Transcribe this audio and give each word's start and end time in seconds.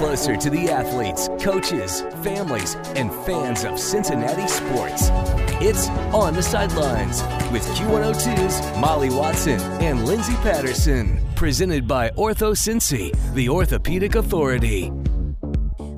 closer 0.00 0.34
to 0.34 0.48
the 0.48 0.70
athletes, 0.70 1.28
coaches, 1.38 2.00
families, 2.22 2.74
and 2.96 3.12
fans 3.26 3.64
of 3.64 3.78
Cincinnati 3.78 4.48
sports. 4.48 5.10
It's 5.60 5.90
On 6.14 6.32
the 6.32 6.42
Sidelines 6.42 7.20
with 7.52 7.62
Q102's 7.76 8.78
Molly 8.78 9.10
Watson 9.10 9.60
and 9.82 10.06
Lindsay 10.06 10.32
Patterson. 10.36 11.20
Presented 11.36 11.86
by 11.86 12.08
Ortho 12.12 12.52
Cincy, 12.52 13.14
the 13.34 13.50
orthopedic 13.50 14.14
authority. 14.14 14.90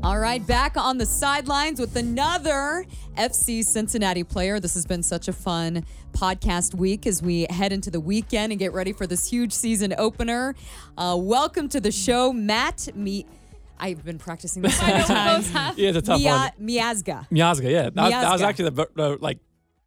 All 0.03 0.19
right, 0.19 0.45
back 0.45 0.77
on 0.77 0.99
the 0.99 1.07
sidelines 1.07 1.79
with 1.79 1.95
another 1.95 2.85
FC 3.17 3.63
Cincinnati 3.63 4.25
player. 4.25 4.59
This 4.59 4.75
has 4.75 4.85
been 4.85 5.05
such 5.05 5.29
a 5.29 5.33
fun 5.33 5.85
podcast 6.11 6.75
week 6.75 7.07
as 7.07 7.23
we 7.23 7.47
head 7.51 7.73
into 7.73 7.89
the 7.89 8.01
weekend 8.01 8.51
and 8.51 8.59
get 8.59 8.73
ready 8.73 8.93
for 8.93 9.07
this 9.07 9.31
huge 9.31 9.53
season 9.53 9.95
opener. 9.97 10.57
Uh, 10.99 11.17
welcome 11.21 11.69
to 11.69 11.81
the 11.81 11.93
show, 11.93 12.33
Matt. 12.33 12.89
Me, 12.97 13.27
I've 13.79 14.05
been 14.05 14.19
practicing 14.19 14.63
this 14.67 14.81
all 14.83 14.87
the 14.89 15.49
time. 15.49 15.75
Yeah, 15.77 15.89
it's 15.91 15.99
a 15.99 16.03
tough 16.03 16.21
Mia- 16.21 16.33
one. 16.33 16.51
Miazga. 16.61 17.29
Miazga, 17.31 17.71
yeah. 17.71 17.83
That, 17.85 17.95
that 17.95 18.33
was 18.33 18.41
Miazga. 18.41 18.45
actually 18.45 18.71
the, 18.71 18.89
the 18.95 19.19
like 19.21 19.39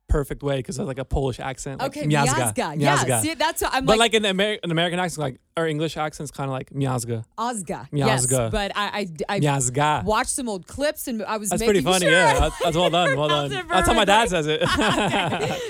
perfect 0.07 0.43
way 0.43 0.57
because 0.57 0.77
it 0.77 0.81
was 0.81 0.88
like 0.88 0.99
a 0.99 1.05
Polish 1.05 1.39
accent. 1.39 1.80
Like 1.81 1.95
Okay, 1.98 2.05
Miazga. 2.07 2.53
Miazga. 2.53 2.76
Yeah, 2.79 2.95
Miazga. 2.98 3.21
see, 3.21 3.34
that's 3.34 3.62
what 3.62 3.73
I'm 3.73 3.85
like. 3.85 3.98
but 3.98 3.98
like, 3.99 4.13
like, 4.13 4.21
an, 4.21 4.26
Amer- 4.26 4.59
an 4.63 4.71
American 4.71 4.99
accent, 4.99 5.20
like 5.20 5.40
or 5.57 5.67
English 5.67 5.95
accent's 5.95 6.31
kind 6.31 6.49
of 6.49 6.51
like 6.51 6.69
Miazga. 6.71 7.23
Ozga. 7.37 7.87
Yes, 7.93 8.25
Miazga. 8.27 8.51
but 8.51 8.73
I, 8.75 9.07
I, 9.29 9.35
I 9.35 9.39
Miazga. 9.39 10.03
watched 10.03 10.31
some 10.31 10.49
old 10.49 10.67
clips 10.67 11.07
and 11.07 11.23
I 11.23 11.37
was 11.37 11.49
That's 11.49 11.61
making 11.61 11.83
pretty 11.83 11.85
funny. 11.85 12.05
sure 12.07 12.11
Yeah, 12.11 12.39
that's, 12.39 12.59
that's 12.59 12.75
well 12.75 12.89
done. 12.89 13.15
Well 13.17 13.27
done. 13.49 13.49
That's 13.69 13.87
how 13.87 13.93
my 13.93 14.03
dad 14.03 14.27
says 14.27 14.47
it. 14.47 14.59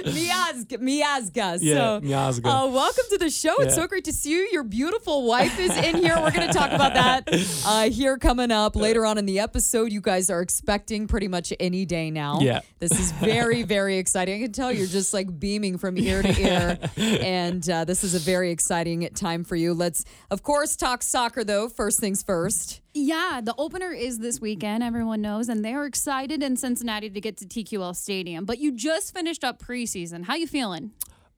Miazga. 0.05 0.77
Miazga. 0.79 1.57
Yeah, 1.61 1.75
so, 1.75 2.01
Miazga. 2.01 2.45
Uh, 2.63 2.67
welcome 2.71 3.03
to 3.09 3.19
the 3.19 3.29
show. 3.29 3.53
It's 3.59 3.75
Yeah. 3.75 3.83
so 3.83 3.87
great 3.87 4.05
to 4.05 4.13
see 4.13 4.31
you. 4.31 4.49
Your 4.51 4.63
beautiful 4.63 5.27
wife 5.27 5.59
is 5.59 5.77
in 5.77 5.97
here. 5.97 6.15
We're 6.19 6.31
going 6.31 6.47
to 6.47 6.53
talk 6.53 6.71
about 6.71 6.95
that 6.95 7.27
uh, 7.67 7.89
here 7.91 8.17
coming 8.17 8.49
up 8.49 8.75
later 8.75 9.05
on 9.05 9.19
in 9.19 9.27
the 9.27 9.39
episode. 9.39 9.91
You 9.91 10.01
guys 10.01 10.31
are 10.31 10.41
expecting 10.41 11.05
pretty 11.07 11.27
much 11.27 11.53
any 11.59 11.85
day 11.85 12.09
now. 12.09 12.39
Yeah. 12.41 12.61
This 12.79 12.99
is 12.99 13.11
very, 13.13 13.61
very 13.61 13.99
exciting. 13.99 14.39
I 14.41 14.43
can 14.45 14.51
tell 14.51 14.71
you're 14.71 14.87
just 14.87 15.13
like 15.13 15.39
beaming 15.39 15.77
from 15.77 15.95
ear 15.99 16.23
to 16.23 16.41
ear. 16.41 16.79
and 16.97 17.69
uh, 17.69 17.85
this 17.85 18.03
is 18.03 18.15
a 18.15 18.19
very 18.19 18.49
exciting 18.49 19.07
time 19.13 19.43
for 19.43 19.55
you. 19.55 19.74
Let's, 19.75 20.05
of 20.31 20.43
course, 20.43 20.75
talk 20.75 21.03
soccer, 21.03 21.43
though. 21.43 21.69
First 21.69 21.99
things 21.99 22.23
first. 22.23 22.81
Yeah, 22.93 23.41
the 23.43 23.53
opener 23.57 23.91
is 23.91 24.19
this 24.19 24.39
weekend, 24.39 24.83
everyone 24.83 25.21
knows, 25.21 25.49
and 25.49 25.63
they're 25.63 25.85
excited 25.85 26.41
in 26.41 26.55
Cincinnati 26.57 27.09
to 27.09 27.21
get 27.21 27.37
to 27.37 27.45
TQL 27.45 27.95
Stadium. 27.95 28.45
But 28.45 28.59
you 28.59 28.71
just 28.71 29.13
finished 29.13 29.43
up 29.43 29.61
preseason. 29.61 30.25
How 30.25 30.35
you 30.35 30.47
feeling? 30.47 30.91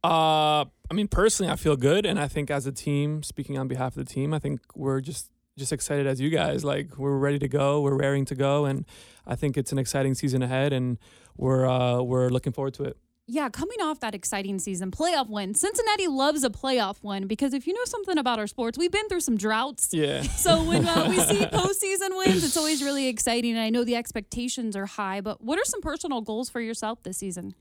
Uh, 0.03 0.65
I 0.89 0.93
mean, 0.93 1.07
personally, 1.07 1.51
I 1.51 1.55
feel 1.55 1.75
good, 1.75 2.05
and 2.05 2.19
I 2.19 2.27
think 2.27 2.49
as 2.49 2.65
a 2.65 2.71
team, 2.71 3.23
speaking 3.23 3.57
on 3.57 3.67
behalf 3.67 3.97
of 3.97 4.05
the 4.05 4.13
team, 4.13 4.33
I 4.33 4.39
think 4.39 4.61
we're 4.75 5.01
just 5.01 5.31
just 5.57 5.73
excited 5.73 6.05
as 6.05 6.21
you 6.21 6.29
guys. 6.29 6.63
Like 6.63 6.97
we're 6.97 7.17
ready 7.17 7.39
to 7.39 7.47
go, 7.47 7.81
we're 7.81 7.97
raring 7.97 8.25
to 8.25 8.35
go, 8.35 8.65
and 8.65 8.85
I 9.25 9.35
think 9.35 9.57
it's 9.57 9.71
an 9.71 9.79
exciting 9.79 10.13
season 10.13 10.43
ahead, 10.43 10.71
and 10.71 10.97
we're 11.35 11.65
uh, 11.65 12.01
we're 12.01 12.29
looking 12.29 12.53
forward 12.53 12.75
to 12.75 12.83
it. 12.83 12.97
Yeah, 13.29 13.49
coming 13.49 13.81
off 13.81 13.99
that 13.99 14.15
exciting 14.15 14.57
season, 14.57 14.89
playoff 14.89 15.29
win. 15.29 15.53
Cincinnati 15.53 16.07
loves 16.07 16.45
a 16.45 16.49
playoff 16.49 17.03
win 17.03 17.27
because 17.27 17.53
if 17.53 17.67
you 17.67 17.73
know 17.73 17.83
something 17.83 18.17
about 18.17 18.39
our 18.39 18.47
sports, 18.47 18.77
we've 18.77 18.91
been 18.91 19.09
through 19.09 19.19
some 19.19 19.35
droughts. 19.35 19.89
Yeah. 19.91 20.23
So 20.37 20.63
when 20.63 20.87
uh, 20.87 21.07
we 21.09 21.17
see 21.19 21.45
postseason 21.45 22.17
wins, 22.17 22.43
it's 22.43 22.55
always 22.55 22.81
really 22.81 23.07
exciting. 23.07 23.51
And 23.51 23.59
I 23.59 23.69
know 23.69 23.83
the 23.83 23.95
expectations 23.95 24.77
are 24.77 24.85
high, 24.85 25.19
but 25.19 25.43
what 25.43 25.59
are 25.59 25.65
some 25.65 25.81
personal 25.81 26.21
goals 26.21 26.49
for 26.49 26.61
yourself 26.61 27.03
this 27.03 27.17
season? 27.17 27.53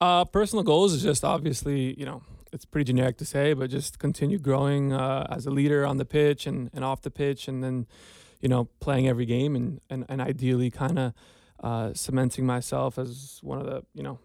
Uh, 0.00 0.26
personal 0.26 0.62
goals 0.62 0.92
is 0.92 1.02
just 1.02 1.24
obviously, 1.24 1.98
you 1.98 2.04
know, 2.04 2.22
it's 2.52 2.66
pretty 2.66 2.84
generic 2.84 3.16
to 3.18 3.24
say, 3.24 3.54
but 3.54 3.70
just 3.70 3.98
continue 3.98 4.38
growing 4.38 4.92
uh, 4.92 5.26
as 5.30 5.46
a 5.46 5.50
leader 5.50 5.86
on 5.86 5.96
the 5.96 6.04
pitch 6.04 6.46
and, 6.46 6.68
and 6.74 6.84
off 6.84 7.00
the 7.00 7.10
pitch, 7.10 7.48
and 7.48 7.64
then, 7.64 7.86
you 8.40 8.48
know, 8.48 8.66
playing 8.80 9.08
every 9.08 9.24
game 9.24 9.56
and 9.56 9.80
and, 9.88 10.04
and 10.08 10.20
ideally 10.20 10.70
kind 10.70 10.98
of 10.98 11.14
uh, 11.60 11.94
cementing 11.94 12.44
myself 12.44 12.98
as 12.98 13.38
one 13.42 13.58
of 13.58 13.64
the 13.64 13.84
you 13.94 14.02
know 14.02 14.18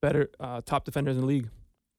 better 0.00 0.30
uh, 0.40 0.60
top 0.64 0.84
defenders 0.84 1.16
in 1.16 1.22
the 1.22 1.26
league. 1.26 1.48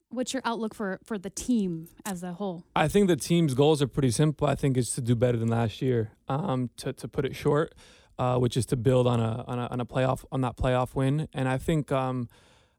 What's 0.09 0.33
your 0.33 0.41
outlook 0.43 0.73
for 0.73 0.99
for 1.03 1.19
the 1.19 1.29
team 1.29 1.87
as 2.03 2.23
a 2.23 2.33
whole? 2.33 2.65
I 2.75 2.87
think 2.87 3.07
the 3.07 3.15
team's 3.15 3.53
goals 3.53 3.79
are 3.81 3.87
pretty 3.87 4.09
simple. 4.09 4.47
I 4.47 4.55
think 4.55 4.75
it's 4.75 4.95
to 4.95 5.01
do 5.01 5.15
better 5.15 5.37
than 5.37 5.49
last 5.49 5.81
year. 5.81 6.11
Um, 6.27 6.71
to 6.77 6.93
to 6.93 7.07
put 7.07 7.25
it 7.25 7.35
short, 7.35 7.75
uh, 8.17 8.38
which 8.38 8.57
is 8.57 8.65
to 8.67 8.75
build 8.77 9.05
on 9.05 9.19
a 9.19 9.43
on 9.47 9.59
a 9.59 9.67
on 9.67 9.79
a 9.79 9.85
playoff 9.85 10.25
on 10.31 10.41
that 10.41 10.57
playoff 10.57 10.95
win. 10.95 11.27
And 11.31 11.47
I 11.47 11.59
think 11.59 11.91
um, 11.91 12.27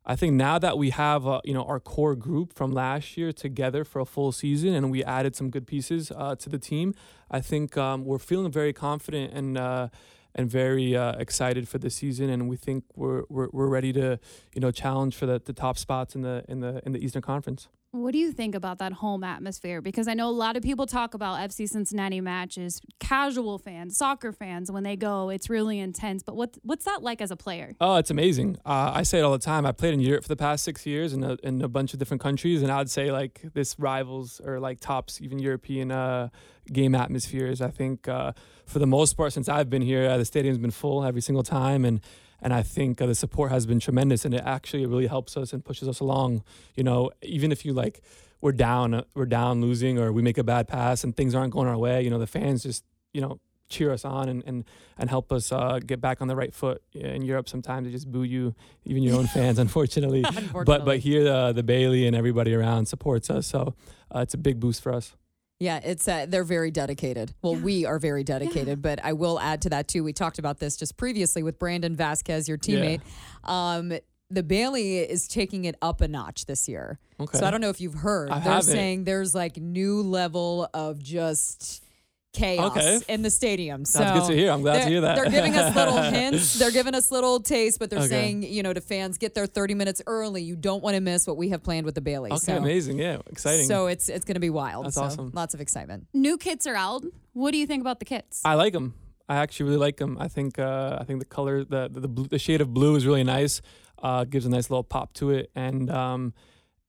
I 0.04 0.16
think 0.16 0.34
now 0.34 0.58
that 0.58 0.76
we 0.76 0.90
have 0.90 1.24
uh, 1.24 1.40
you 1.44 1.54
know 1.54 1.62
our 1.62 1.78
core 1.78 2.16
group 2.16 2.52
from 2.52 2.72
last 2.72 3.16
year 3.16 3.32
together 3.32 3.84
for 3.84 4.00
a 4.00 4.06
full 4.06 4.32
season, 4.32 4.74
and 4.74 4.90
we 4.90 5.04
added 5.04 5.36
some 5.36 5.50
good 5.50 5.68
pieces 5.68 6.10
uh, 6.10 6.34
to 6.34 6.48
the 6.48 6.58
team, 6.58 6.94
I 7.30 7.40
think 7.40 7.76
um, 7.76 8.04
we're 8.04 8.18
feeling 8.18 8.50
very 8.50 8.72
confident 8.72 9.32
and. 9.32 9.90
And 10.34 10.48
very 10.48 10.96
uh, 10.96 11.12
excited 11.18 11.68
for 11.68 11.78
the 11.78 11.90
season, 11.90 12.30
and 12.30 12.48
we 12.48 12.56
think 12.56 12.84
we're, 12.94 13.24
we're 13.28 13.48
we're 13.52 13.66
ready 13.66 13.92
to, 13.94 14.20
you 14.54 14.60
know, 14.60 14.70
challenge 14.70 15.16
for 15.16 15.26
the, 15.26 15.42
the 15.44 15.52
top 15.52 15.76
spots 15.76 16.14
in 16.14 16.22
the 16.22 16.44
in 16.48 16.60
the 16.60 16.80
in 16.86 16.92
the 16.92 17.04
Eastern 17.04 17.22
Conference. 17.22 17.68
What 17.92 18.12
do 18.12 18.18
you 18.18 18.30
think 18.30 18.54
about 18.54 18.78
that 18.78 18.92
home 18.92 19.24
atmosphere? 19.24 19.80
Because 19.80 20.06
I 20.06 20.14
know 20.14 20.28
a 20.28 20.30
lot 20.30 20.56
of 20.56 20.62
people 20.62 20.86
talk 20.86 21.14
about 21.14 21.40
FC 21.50 21.68
Cincinnati 21.68 22.20
matches, 22.20 22.80
casual 23.00 23.58
fans, 23.58 23.96
soccer 23.96 24.30
fans, 24.30 24.70
when 24.70 24.84
they 24.84 24.94
go, 24.94 25.28
it's 25.28 25.50
really 25.50 25.80
intense. 25.80 26.22
But 26.22 26.36
what 26.36 26.56
what's 26.62 26.84
that 26.84 27.02
like 27.02 27.20
as 27.20 27.32
a 27.32 27.36
player? 27.36 27.74
Oh, 27.80 27.96
it's 27.96 28.10
amazing. 28.10 28.58
Uh, 28.64 28.92
I 28.94 29.02
say 29.02 29.18
it 29.18 29.22
all 29.22 29.32
the 29.32 29.38
time. 29.38 29.66
I 29.66 29.72
played 29.72 29.92
in 29.92 29.98
Europe 29.98 30.22
for 30.22 30.28
the 30.28 30.36
past 30.36 30.62
six 30.62 30.86
years 30.86 31.12
in 31.12 31.24
a, 31.24 31.36
in 31.42 31.62
a 31.62 31.68
bunch 31.68 31.92
of 31.92 31.98
different 31.98 32.22
countries, 32.22 32.62
and 32.62 32.70
I'd 32.70 32.88
say 32.88 33.10
like 33.10 33.42
this 33.54 33.76
rivals 33.76 34.40
or 34.44 34.60
like 34.60 34.78
tops 34.78 35.20
even 35.20 35.40
European 35.40 35.90
uh, 35.90 36.28
game 36.72 36.94
atmospheres. 36.94 37.60
I 37.60 37.70
think 37.70 38.06
uh, 38.06 38.34
for 38.66 38.78
the 38.78 38.86
most 38.86 39.14
part, 39.16 39.32
since 39.32 39.48
I've 39.48 39.68
been 39.68 39.82
here, 39.82 40.08
uh, 40.08 40.16
the 40.16 40.24
stadium's 40.24 40.58
been 40.58 40.70
full 40.70 41.04
every 41.04 41.22
single 41.22 41.42
time, 41.42 41.84
and 41.84 42.00
and 42.42 42.52
I 42.52 42.62
think 42.62 43.00
uh, 43.00 43.06
the 43.06 43.14
support 43.14 43.50
has 43.50 43.66
been 43.66 43.80
tremendous, 43.80 44.24
and 44.24 44.34
it 44.34 44.42
actually 44.44 44.86
really 44.86 45.06
helps 45.06 45.36
us 45.36 45.52
and 45.52 45.64
pushes 45.64 45.88
us 45.88 46.00
along. 46.00 46.42
You 46.74 46.84
know, 46.84 47.10
even 47.22 47.52
if 47.52 47.64
you 47.64 47.72
like 47.72 48.02
we're 48.40 48.52
down, 48.52 48.94
uh, 48.94 49.04
we're 49.14 49.26
down 49.26 49.60
losing, 49.60 49.98
or 49.98 50.12
we 50.12 50.22
make 50.22 50.38
a 50.38 50.44
bad 50.44 50.68
pass 50.68 51.04
and 51.04 51.16
things 51.16 51.34
aren't 51.34 51.52
going 51.52 51.68
our 51.68 51.78
way, 51.78 52.02
you 52.02 52.10
know, 52.10 52.18
the 52.18 52.26
fans 52.26 52.62
just 52.62 52.84
you 53.12 53.20
know 53.20 53.40
cheer 53.68 53.92
us 53.92 54.04
on 54.04 54.28
and 54.28 54.42
and, 54.46 54.64
and 54.98 55.08
help 55.08 55.32
us 55.32 55.52
uh, 55.52 55.78
get 55.84 56.00
back 56.00 56.20
on 56.20 56.28
the 56.28 56.36
right 56.36 56.52
foot. 56.52 56.82
In 56.94 57.22
Europe, 57.22 57.48
sometimes 57.48 57.86
they 57.86 57.92
just 57.92 58.10
boo 58.10 58.24
you, 58.24 58.54
even 58.84 59.02
your 59.02 59.16
own 59.16 59.26
fans, 59.36 59.58
unfortunately. 59.58 60.24
But 60.64 60.84
but 60.84 60.98
here, 60.98 61.26
uh, 61.28 61.52
the 61.52 61.62
Bailey 61.62 62.06
and 62.06 62.14
everybody 62.14 62.54
around 62.54 62.86
supports 62.86 63.30
us, 63.30 63.46
so 63.46 63.74
uh, 64.14 64.20
it's 64.20 64.34
a 64.34 64.38
big 64.38 64.60
boost 64.60 64.82
for 64.82 64.92
us. 64.92 65.16
Yeah, 65.60 65.78
it's 65.84 66.08
uh, 66.08 66.24
they're 66.26 66.42
very 66.42 66.70
dedicated. 66.70 67.34
Well, 67.42 67.54
we 67.54 67.84
are 67.84 67.98
very 67.98 68.24
dedicated, 68.24 68.80
but 68.80 68.98
I 69.04 69.12
will 69.12 69.38
add 69.38 69.60
to 69.62 69.68
that 69.70 69.88
too. 69.88 70.02
We 70.02 70.14
talked 70.14 70.38
about 70.38 70.58
this 70.58 70.74
just 70.74 70.96
previously 70.96 71.42
with 71.42 71.58
Brandon 71.58 71.94
Vazquez, 71.94 72.48
your 72.48 72.56
teammate. 72.56 73.02
Um, 73.44 73.92
the 74.30 74.42
Bailey 74.42 74.98
is 75.00 75.28
taking 75.28 75.66
it 75.66 75.74
up 75.82 76.00
a 76.00 76.08
notch 76.08 76.46
this 76.46 76.66
year. 76.66 76.98
Okay. 77.20 77.38
So 77.38 77.44
I 77.44 77.50
don't 77.50 77.60
know 77.60 77.68
if 77.68 77.78
you've 77.80 77.94
heard. 77.94 78.30
I 78.30 78.38
They're 78.40 78.52
haven't. 78.54 78.72
saying 78.72 79.04
there's 79.04 79.34
like 79.34 79.58
new 79.58 80.00
level 80.02 80.66
of 80.72 80.98
just 81.02 81.84
chaos 82.32 82.76
Okay. 82.76 82.98
in 83.08 83.22
the 83.22 83.30
stadium. 83.30 83.84
So 83.84 83.98
That's 83.98 84.20
good 84.20 84.32
to 84.32 84.36
hear. 84.36 84.50
I'm 84.52 84.62
glad 84.62 84.82
to 84.82 84.88
hear 84.88 85.00
that. 85.02 85.16
They're 85.16 85.30
giving 85.30 85.54
us 85.54 85.74
little 85.74 86.00
hints. 86.02 86.58
They're 86.58 86.70
giving 86.70 86.94
us 86.94 87.10
little 87.10 87.40
tastes, 87.40 87.78
but 87.78 87.90
they're 87.90 87.98
Okay. 88.00 88.08
saying, 88.08 88.42
you 88.44 88.62
know, 88.62 88.72
to 88.72 88.80
fans, 88.80 89.18
get 89.18 89.34
there 89.34 89.46
30 89.46 89.74
minutes 89.74 90.00
early. 90.06 90.42
You 90.42 90.56
don't 90.56 90.82
want 90.82 90.94
to 90.94 91.00
miss 91.00 91.26
what 91.26 91.36
we 91.36 91.48
have 91.50 91.62
planned 91.62 91.86
with 91.86 91.94
the 91.94 92.00
Bailey. 92.00 92.30
Okay, 92.30 92.38
so, 92.38 92.56
amazing. 92.56 92.98
Yeah, 92.98 93.18
exciting. 93.26 93.66
So 93.66 93.86
it's 93.86 94.08
it's 94.08 94.24
going 94.24 94.34
to 94.34 94.40
be 94.40 94.50
wild. 94.50 94.86
That's 94.86 94.94
So 94.96 95.02
awesome. 95.02 95.30
Lots 95.34 95.54
of 95.54 95.60
excitement. 95.60 96.06
New 96.14 96.38
kits 96.38 96.66
are 96.66 96.76
out. 96.76 97.04
What 97.32 97.50
do 97.52 97.58
you 97.58 97.66
think 97.66 97.80
about 97.80 97.98
the 97.98 98.04
kits? 98.04 98.42
I 98.44 98.54
like 98.54 98.72
them. 98.72 98.94
I 99.28 99.36
actually 99.36 99.66
really 99.66 99.78
like 99.78 99.96
them. 99.96 100.16
I 100.18 100.28
think 100.28 100.58
uh, 100.58 100.98
I 101.00 101.04
think 101.04 101.20
the 101.20 101.24
color, 101.26 101.64
the 101.64 101.88
the, 101.88 102.00
the, 102.00 102.08
blue, 102.08 102.26
the 102.26 102.38
shade 102.38 102.60
of 102.60 102.72
blue 102.74 102.96
is 102.96 103.06
really 103.06 103.24
nice. 103.24 103.60
Uh, 104.02 104.24
gives 104.24 104.46
a 104.46 104.48
nice 104.48 104.70
little 104.70 104.82
pop 104.82 105.12
to 105.14 105.30
it, 105.30 105.50
and 105.54 105.90
um, 105.90 106.32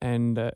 and 0.02 0.40
uh, 0.40 0.52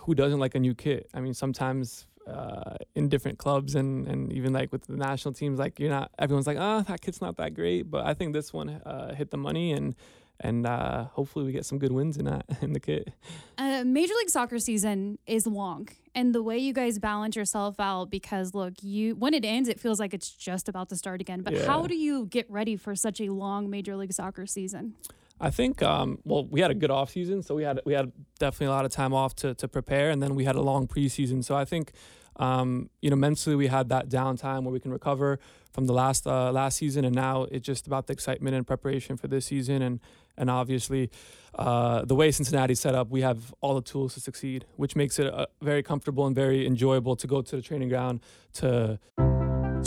who 0.00 0.14
doesn't 0.14 0.38
like 0.38 0.54
a 0.54 0.60
new 0.60 0.74
kit? 0.74 1.08
I 1.12 1.20
mean, 1.20 1.34
sometimes 1.34 2.06
uh, 2.28 2.76
in 2.94 3.08
different 3.08 3.38
clubs 3.38 3.74
and 3.74 4.06
and 4.06 4.32
even 4.32 4.52
like 4.52 4.72
with 4.72 4.86
the 4.86 4.96
national 4.96 5.34
teams, 5.34 5.58
like 5.58 5.78
you're 5.78 5.90
not 5.90 6.10
everyone's 6.18 6.46
like, 6.46 6.58
oh, 6.60 6.82
that 6.82 7.00
kit's 7.00 7.20
not 7.20 7.36
that 7.36 7.54
great, 7.54 7.90
but 7.90 8.06
I 8.06 8.14
think 8.14 8.32
this 8.32 8.52
one 8.52 8.68
uh, 8.68 9.14
hit 9.14 9.30
the 9.30 9.38
money 9.38 9.72
and. 9.72 9.94
And 10.40 10.68
uh, 10.68 11.06
hopefully 11.06 11.44
we 11.44 11.50
get 11.50 11.66
some 11.66 11.80
good 11.80 11.90
wins 11.90 12.16
in 12.16 12.26
that 12.26 12.46
in 12.62 12.72
the 12.72 12.78
kit. 12.78 13.12
Uh, 13.58 13.82
Major 13.84 14.14
League 14.20 14.30
Soccer 14.30 14.60
season 14.60 15.18
is 15.26 15.48
long, 15.48 15.88
and 16.14 16.32
the 16.32 16.44
way 16.44 16.56
you 16.58 16.72
guys 16.72 17.00
balance 17.00 17.34
yourself 17.34 17.80
out 17.80 18.08
because 18.08 18.54
look, 18.54 18.74
you 18.80 19.16
when 19.16 19.34
it 19.34 19.44
ends, 19.44 19.68
it 19.68 19.80
feels 19.80 19.98
like 19.98 20.14
it's 20.14 20.30
just 20.30 20.68
about 20.68 20.90
to 20.90 20.96
start 20.96 21.20
again. 21.20 21.40
But 21.40 21.66
how 21.66 21.88
do 21.88 21.96
you 21.96 22.26
get 22.26 22.48
ready 22.48 22.76
for 22.76 22.94
such 22.94 23.20
a 23.20 23.30
long 23.30 23.68
Major 23.68 23.96
League 23.96 24.12
Soccer 24.12 24.46
season? 24.46 24.94
I 25.40 25.50
think 25.50 25.82
um, 25.82 26.18
well, 26.24 26.46
we 26.46 26.60
had 26.60 26.70
a 26.70 26.74
good 26.74 26.90
off 26.90 27.10
season, 27.10 27.42
so 27.42 27.54
we 27.54 27.62
had 27.62 27.80
we 27.84 27.92
had 27.92 28.12
definitely 28.38 28.66
a 28.66 28.70
lot 28.70 28.84
of 28.84 28.90
time 28.90 29.14
off 29.14 29.34
to 29.36 29.54
to 29.54 29.68
prepare, 29.68 30.10
and 30.10 30.22
then 30.22 30.34
we 30.34 30.44
had 30.44 30.56
a 30.56 30.62
long 30.62 30.86
preseason. 30.88 31.44
So 31.44 31.56
I 31.56 31.64
think 31.64 31.92
um, 32.36 32.90
you 33.00 33.10
know 33.10 33.16
mentally 33.16 33.56
we 33.56 33.68
had 33.68 33.88
that 33.90 34.08
downtime 34.08 34.64
where 34.64 34.72
we 34.72 34.80
can 34.80 34.90
recover 34.90 35.38
from 35.72 35.86
the 35.86 35.92
last 35.92 36.26
uh, 36.26 36.50
last 36.50 36.78
season, 36.78 37.04
and 37.04 37.14
now 37.14 37.44
it's 37.52 37.64
just 37.64 37.86
about 37.86 38.06
the 38.08 38.12
excitement 38.12 38.56
and 38.56 38.66
preparation 38.66 39.16
for 39.16 39.28
this 39.28 39.46
season, 39.46 39.82
and 39.82 40.00
and 40.36 40.50
obviously 40.50 41.10
uh, 41.54 42.04
the 42.04 42.14
way 42.14 42.30
Cincinnati's 42.30 42.80
set 42.80 42.94
up, 42.94 43.10
we 43.10 43.20
have 43.22 43.54
all 43.60 43.74
the 43.74 43.82
tools 43.82 44.14
to 44.14 44.20
succeed, 44.20 44.64
which 44.76 44.94
makes 44.94 45.18
it 45.18 45.32
uh, 45.32 45.46
very 45.60 45.82
comfortable 45.82 46.26
and 46.26 46.34
very 46.34 46.66
enjoyable 46.66 47.16
to 47.16 47.26
go 47.26 47.42
to 47.42 47.56
the 47.56 47.62
training 47.62 47.88
ground 47.88 48.20
to 48.54 48.98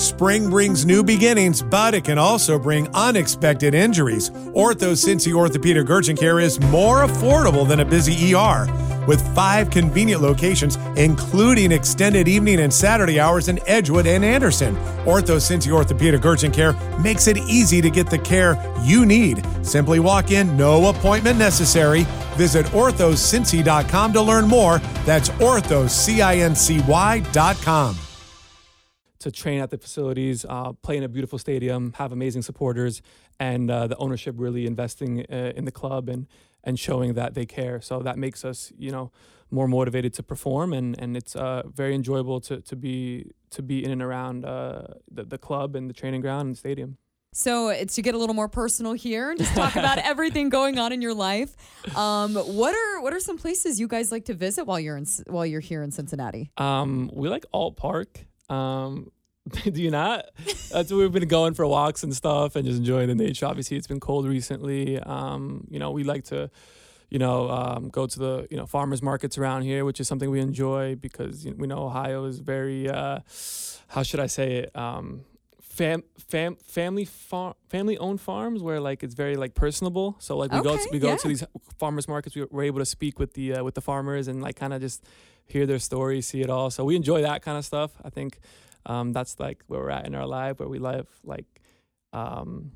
Spring 0.02 0.50
brings 0.50 0.84
new 0.84 1.04
beginnings, 1.04 1.62
but 1.62 1.94
it 1.94 2.04
can 2.04 2.18
also 2.18 2.58
bring 2.58 2.88
unexpected 2.96 3.76
injuries. 3.76 4.32
Ortho 4.32 4.94
Cincy 4.94 5.32
Orthopedic 5.32 5.88
Urgent 5.88 6.20
Care 6.20 6.40
is 6.40 6.60
more 6.60 7.06
affordable 7.06 7.68
than 7.68 7.82
a 7.82 7.86
busy 7.86 8.34
ER. 8.34 8.66
With 9.08 9.22
five 9.36 9.70
convenient 9.70 10.24
locations, 10.24 10.78
including 10.98 11.72
extended 11.72 12.28
evening 12.28 12.62
and 12.62 12.74
Saturday 12.74 13.20
hours 13.20 13.48
in 13.48 13.60
Edgewood 13.68 14.08
and 14.08 14.26
Anderson, 14.26 14.76
Ortho 15.06 15.38
Cincy 15.38 15.72
Orthopedic 15.72 16.26
Urgent 16.26 16.56
Care 16.56 16.74
makes 17.00 17.28
it 17.28 17.38
easy 17.38 17.80
to 17.80 17.92
get 17.92 18.10
the 18.10 18.18
care 18.18 18.58
you 18.84 19.06
need. 19.06 19.46
Simply 19.62 20.00
walk 20.00 20.32
in, 20.32 20.58
no 20.58 20.90
appointment 20.90 21.38
necessary. 21.38 22.08
Visit 22.38 22.66
orthocincy.com 22.68 24.14
to 24.14 24.22
learn 24.22 24.48
more. 24.48 24.80
That's 25.06 25.30
orthocincy.com 25.30 28.11
to 29.22 29.32
train 29.32 29.62
at 29.62 29.70
the 29.70 29.78
facilities, 29.78 30.46
uh, 30.48 30.74
play 30.74 30.98
in 30.98 31.04
a 31.04 31.08
beautiful 31.08 31.40
stadium, 31.40 31.94
have 31.98 32.12
amazing 32.12 32.42
supporters, 32.42 33.02
and 33.40 33.70
uh, 33.72 33.88
the 33.88 33.98
ownership 33.98 34.36
really 34.38 34.66
investing 34.66 35.26
uh, 35.32 35.54
in 35.56 35.66
the 35.66 35.72
club 35.72 36.10
and 36.10 36.28
and 36.64 36.80
showing 36.80 37.14
that 37.14 37.34
they 37.34 37.46
care. 37.46 37.82
So 37.82 38.00
that 38.00 38.18
makes 38.18 38.46
us, 38.46 38.72
you 38.78 38.92
know, 38.92 39.12
more 39.50 39.68
motivated 39.68 40.14
to 40.16 40.24
perform, 40.24 40.74
and 40.74 41.00
and 41.00 41.16
it's 41.16 41.36
uh, 41.36 41.64
very 41.66 41.96
enjoyable 41.96 42.40
to 42.42 42.62
to 42.62 42.76
be 42.76 43.32
to 43.52 43.62
be 43.62 43.84
in 43.84 43.92
and 43.92 44.02
around 44.02 44.46
uh, 44.46 44.88
the 45.10 45.24
the 45.24 45.38
club 45.38 45.76
and 45.76 45.90
the 45.90 45.94
training 45.94 46.22
ground 46.22 46.48
and 46.48 46.58
stadium. 46.58 46.98
So 47.34 47.74
to 47.74 48.02
get 48.02 48.14
a 48.14 48.18
little 48.18 48.36
more 48.36 48.50
personal 48.50 48.92
here 48.92 49.30
and 49.30 49.40
just 49.40 49.56
talk 49.56 49.78
about 49.78 49.98
everything 50.12 50.50
going 50.50 50.78
on 50.78 50.92
in 50.92 51.02
your 51.02 51.14
life. 51.14 51.56
Um, 51.96 52.36
what 52.36 52.76
are 52.76 53.02
what 53.02 53.14
are 53.14 53.22
some 53.22 53.38
places 53.38 53.80
you 53.80 53.88
guys 53.88 54.12
like 54.12 54.26
to 54.26 54.34
visit 54.34 54.66
while 54.66 54.80
you're 54.80 54.98
in 54.98 55.06
while 55.28 55.46
you're 55.46 55.62
here 55.62 55.82
in 55.82 55.92
Cincinnati? 55.92 56.52
Um, 56.58 57.10
we 57.14 57.30
like 57.30 57.46
Ault 57.54 57.78
Park. 57.78 58.26
Um, 58.52 59.12
do 59.64 59.82
you 59.82 59.90
not? 59.90 60.26
That's 60.72 60.92
we've 60.92 61.12
been 61.12 61.28
going 61.28 61.54
for 61.54 61.66
walks 61.66 62.04
and 62.04 62.16
stuff 62.16 62.56
and 62.56 62.66
just 62.66 62.80
enjoying 62.80 63.08
the 63.08 63.16
nature. 63.16 63.46
Obviously, 63.46 63.78
it's 63.78 63.88
been 63.88 64.00
cold 64.00 64.28
recently. 64.28 65.00
Um, 65.00 65.66
you 65.70 65.80
know, 65.80 65.92
we 65.92 66.04
like 66.04 66.26
to, 66.26 66.52
you 67.10 67.18
know, 67.18 67.50
um, 67.50 67.90
go 67.90 68.06
to 68.06 68.20
the 68.20 68.48
you 68.52 68.58
know 68.58 68.68
farmers 68.68 69.02
markets 69.02 69.38
around 69.38 69.64
here, 69.64 69.84
which 69.84 70.00
is 70.00 70.08
something 70.08 70.30
we 70.30 70.40
enjoy 70.40 70.96
because 70.96 71.46
you 71.46 71.52
know, 71.52 71.58
we 71.60 71.68
know 71.68 71.80
Ohio 71.80 72.26
is 72.26 72.40
very, 72.40 72.88
uh, 72.90 73.20
how 73.88 74.04
should 74.04 74.20
I 74.20 74.28
say 74.28 74.58
it? 74.58 74.76
Um, 74.76 75.22
fam, 75.72 76.04
fam, 76.18 76.58
family 76.58 77.06
farm, 77.06 77.54
family 77.70 77.98
owned 77.98 78.20
farms 78.20 78.62
where 78.62 78.80
like 78.80 79.04
it's 79.04 79.16
very 79.16 79.36
like 79.36 79.56
personable. 79.56 80.16
So 80.20 80.38
like 80.38 80.52
we 80.52 80.62
go 80.62 80.76
to, 80.76 80.90
we 80.92 81.00
go 81.00 81.10
yeah. 81.10 81.16
to 81.18 81.28
these 81.28 81.44
farmers 81.80 82.08
markets. 82.08 82.36
We, 82.36 82.46
we're 82.52 82.64
able 82.64 82.80
to 82.80 82.86
speak 82.86 83.20
with 83.20 83.34
the 83.34 83.56
uh, 83.56 83.64
with 83.64 83.76
the 83.76 83.82
farmers 83.82 84.28
and 84.28 84.42
like 84.42 84.56
kind 84.58 84.74
of 84.74 84.82
just 84.82 85.06
hear 85.46 85.66
their 85.66 85.80
stories, 85.80 86.28
see 86.28 86.42
it 86.42 86.50
all. 86.50 86.70
So 86.70 86.84
we 86.84 86.96
enjoy 86.96 87.22
that 87.22 87.42
kind 87.42 87.58
of 87.58 87.66
stuff. 87.66 87.92
I 88.04 88.10
think 88.10 88.40
um, 88.86 89.14
that's 89.14 89.40
like 89.40 89.64
where 89.68 89.80
we're 89.80 89.90
at 89.90 90.06
in 90.06 90.16
our 90.16 90.28
life, 90.28 90.60
where 90.60 90.70
we 90.70 90.80
live 90.80 91.08
like, 91.24 91.46
um, 92.14 92.72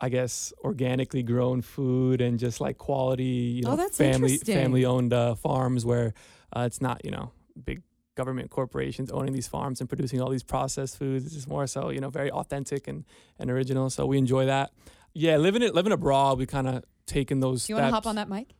I 0.00 0.08
guess 0.08 0.52
organically 0.64 1.22
grown 1.22 1.62
food 1.62 2.20
and 2.20 2.38
just 2.38 2.60
like 2.60 2.76
quality, 2.76 3.62
you 3.62 3.62
Oh, 3.66 3.76
know, 3.76 3.88
family 3.88 4.36
family 4.38 4.84
owned 4.84 5.12
uh, 5.12 5.36
farms 5.36 5.86
where 5.86 6.12
uh, 6.54 6.64
it's 6.66 6.80
not 6.80 7.04
you 7.04 7.10
know 7.10 7.32
big 7.64 7.82
government 8.14 8.50
corporations 8.50 9.10
owning 9.10 9.32
these 9.32 9.48
farms 9.48 9.80
and 9.80 9.88
producing 9.88 10.20
all 10.20 10.30
these 10.30 10.42
processed 10.42 10.98
foods. 10.98 11.26
It's 11.26 11.34
just 11.34 11.48
more 11.48 11.66
so 11.66 11.90
you 11.90 12.00
know 12.00 12.10
very 12.10 12.30
authentic 12.30 12.88
and 12.88 13.04
and 13.38 13.50
original. 13.50 13.90
So 13.90 14.06
we 14.06 14.18
enjoy 14.18 14.46
that. 14.46 14.72
Yeah, 15.14 15.36
living 15.36 15.62
it 15.62 15.74
living 15.74 15.92
abroad, 15.92 16.38
we 16.38 16.46
kind 16.46 16.68
of 16.68 16.84
taken 17.06 17.40
those. 17.40 17.68
You 17.68 17.76
want 17.76 17.88
to 17.88 17.92
hop 17.92 18.06
on 18.06 18.16
that 18.16 18.28
mic? 18.28 18.54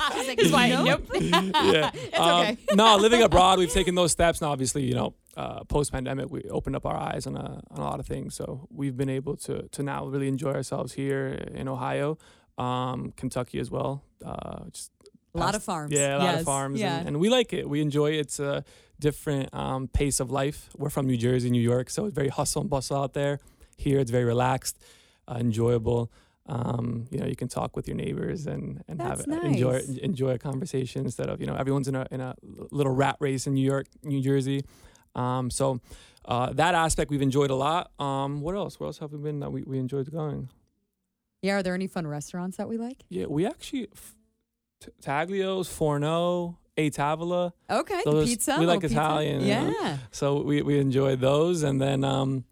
He's 0.14 0.28
like, 0.28 0.40
He's 0.40 0.52
like, 0.52 0.72
nope. 0.72 1.06
yeah. 1.14 1.90
It's 1.92 2.18
Um, 2.18 2.56
no, 2.74 2.96
living 2.96 3.22
abroad, 3.22 3.58
we've 3.58 3.72
taken 3.72 3.94
those 3.94 4.12
steps. 4.12 4.40
Now, 4.40 4.50
obviously, 4.50 4.84
you 4.84 4.94
know, 4.94 5.14
uh, 5.36 5.64
post 5.64 5.92
pandemic, 5.92 6.30
we 6.30 6.42
opened 6.50 6.76
up 6.76 6.86
our 6.86 6.96
eyes 6.96 7.26
on 7.26 7.36
a, 7.36 7.60
on 7.70 7.78
a 7.78 7.82
lot 7.82 8.00
of 8.00 8.06
things. 8.06 8.34
So 8.34 8.66
we've 8.70 8.96
been 8.96 9.08
able 9.10 9.36
to 9.38 9.68
to 9.68 9.82
now 9.82 10.06
really 10.06 10.28
enjoy 10.28 10.52
ourselves 10.52 10.94
here 10.94 11.26
in 11.54 11.68
Ohio, 11.68 12.18
um, 12.58 13.12
Kentucky 13.16 13.58
as 13.58 13.70
well. 13.70 14.04
Uh, 14.24 14.64
just 14.72 14.90
A 15.34 15.38
lot 15.38 15.54
of 15.54 15.62
farms. 15.62 15.92
Yeah, 15.92 16.16
a 16.16 16.18
lot 16.18 16.24
Yes. 16.24 16.40
of 16.40 16.46
farms, 16.46 16.80
Yeah. 16.80 16.98
and, 16.98 17.08
and 17.08 17.20
we 17.20 17.28
like 17.28 17.52
it. 17.52 17.68
We 17.68 17.80
enjoy 17.80 18.12
it. 18.12 18.18
It's 18.20 18.40
a 18.40 18.64
different 18.98 19.52
um, 19.54 19.88
pace 19.88 20.18
of 20.20 20.30
life. 20.30 20.68
We're 20.76 20.90
from 20.90 21.06
New 21.06 21.16
Jersey, 21.16 21.50
New 21.50 21.62
York, 21.62 21.88
so 21.90 22.06
it's 22.06 22.14
very 22.14 22.28
hustle 22.28 22.62
and 22.62 22.70
bustle 22.70 22.96
out 22.96 23.12
there. 23.14 23.38
Here, 23.76 23.98
it's 24.00 24.10
very 24.10 24.24
relaxed, 24.24 24.78
uh, 25.28 25.36
enjoyable. 25.38 26.10
Um, 26.46 27.06
you 27.10 27.18
know, 27.20 27.26
you 27.26 27.36
can 27.36 27.46
talk 27.48 27.76
with 27.76 27.86
your 27.86 27.96
neighbors 27.96 28.46
and 28.46 28.82
and 28.88 29.00
have 29.00 29.18
That's 29.24 29.44
enjoy 29.44 29.72
nice. 29.72 29.88
enjoy 29.98 30.30
a 30.32 30.38
conversation 30.38 31.04
instead 31.04 31.28
of 31.28 31.40
you 31.40 31.46
know 31.46 31.54
everyone's 31.54 31.86
in 31.86 31.94
a 31.94 32.06
in 32.10 32.20
a 32.20 32.34
little 32.72 32.92
rat 32.92 33.16
race 33.20 33.46
in 33.46 33.54
New 33.54 33.64
York, 33.64 33.86
New 34.02 34.20
Jersey. 34.20 34.64
Um, 35.14 35.50
so 35.50 35.80
uh, 36.24 36.52
that 36.54 36.74
aspect 36.74 37.10
we've 37.10 37.22
enjoyed 37.22 37.50
a 37.50 37.54
lot. 37.54 37.92
Um, 38.00 38.40
what 38.40 38.54
else? 38.56 38.80
Where 38.80 38.86
else 38.88 38.98
have 38.98 39.12
we 39.12 39.18
been 39.18 39.38
that 39.40 39.52
we, 39.52 39.62
we 39.62 39.78
enjoyed 39.78 40.10
going? 40.10 40.48
Yeah. 41.42 41.56
Are 41.58 41.62
there 41.62 41.74
any 41.74 41.86
fun 41.86 42.06
restaurants 42.06 42.56
that 42.56 42.68
we 42.68 42.76
like? 42.78 43.04
Yeah, 43.08 43.26
we 43.26 43.46
actually 43.46 43.88
f- 43.94 44.14
T- 44.80 44.90
Taglios, 45.02 45.68
Forno, 45.68 46.58
A 46.76 46.90
Tavola. 46.90 47.52
Okay. 47.70 48.00
Those- 48.04 48.28
pizza. 48.28 48.56
we 48.58 48.66
like 48.66 48.82
little 48.82 48.88
pizza. 48.88 48.94
Italian, 49.00 49.40
you 49.42 49.54
know. 49.54 49.74
Yeah. 49.82 49.96
So 50.10 50.42
we, 50.42 50.62
we 50.62 50.78
enjoyed 50.78 51.20
those, 51.20 51.62
and 51.62 51.80
then 51.80 52.02
um, 52.04 52.44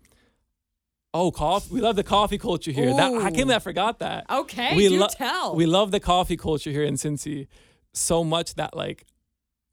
oh, 1.15 1.31
coffee. 1.31 1.73
We 1.75 1.81
love 1.81 1.97
the 1.97 2.05
coffee 2.05 2.39
culture 2.39 2.71
here. 2.73 2.95
That 2.95 3.13
I 3.15 3.21
can't 3.31 3.35
believe 3.37 3.51
I 3.51 3.59
forgot 3.61 3.99
that. 4.01 4.27
Okay. 4.31 4.77
we 4.77 4.89
do 4.89 4.99
lo- 5.01 5.09
tell. 5.11 5.55
We 5.55 5.67
love 5.67 5.91
the 5.91 6.01
coffee 6.01 6.37
culture 6.37 6.71
here 6.71 6.85
in 6.85 6.95
Cincy 6.95 7.47
so 7.95 8.23
much 8.23 8.55
that 8.57 8.77
like 8.77 9.07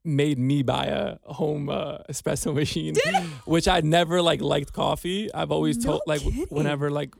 made 0.04 0.38
me 0.38 0.62
buy 0.62 0.86
a 0.86 1.16
home 1.32 1.68
uh, 1.68 1.98
espresso 2.08 2.54
machine, 2.54 2.94
which 3.44 3.68
I 3.68 3.80
never 3.80 4.22
like 4.22 4.40
liked 4.40 4.72
coffee. 4.72 5.32
I've 5.34 5.50
always 5.50 5.76
No 5.78 5.90
told 5.92 6.02
like 6.06 6.22
kidding. 6.22 6.46
whenever 6.48 6.90
like 6.90 7.14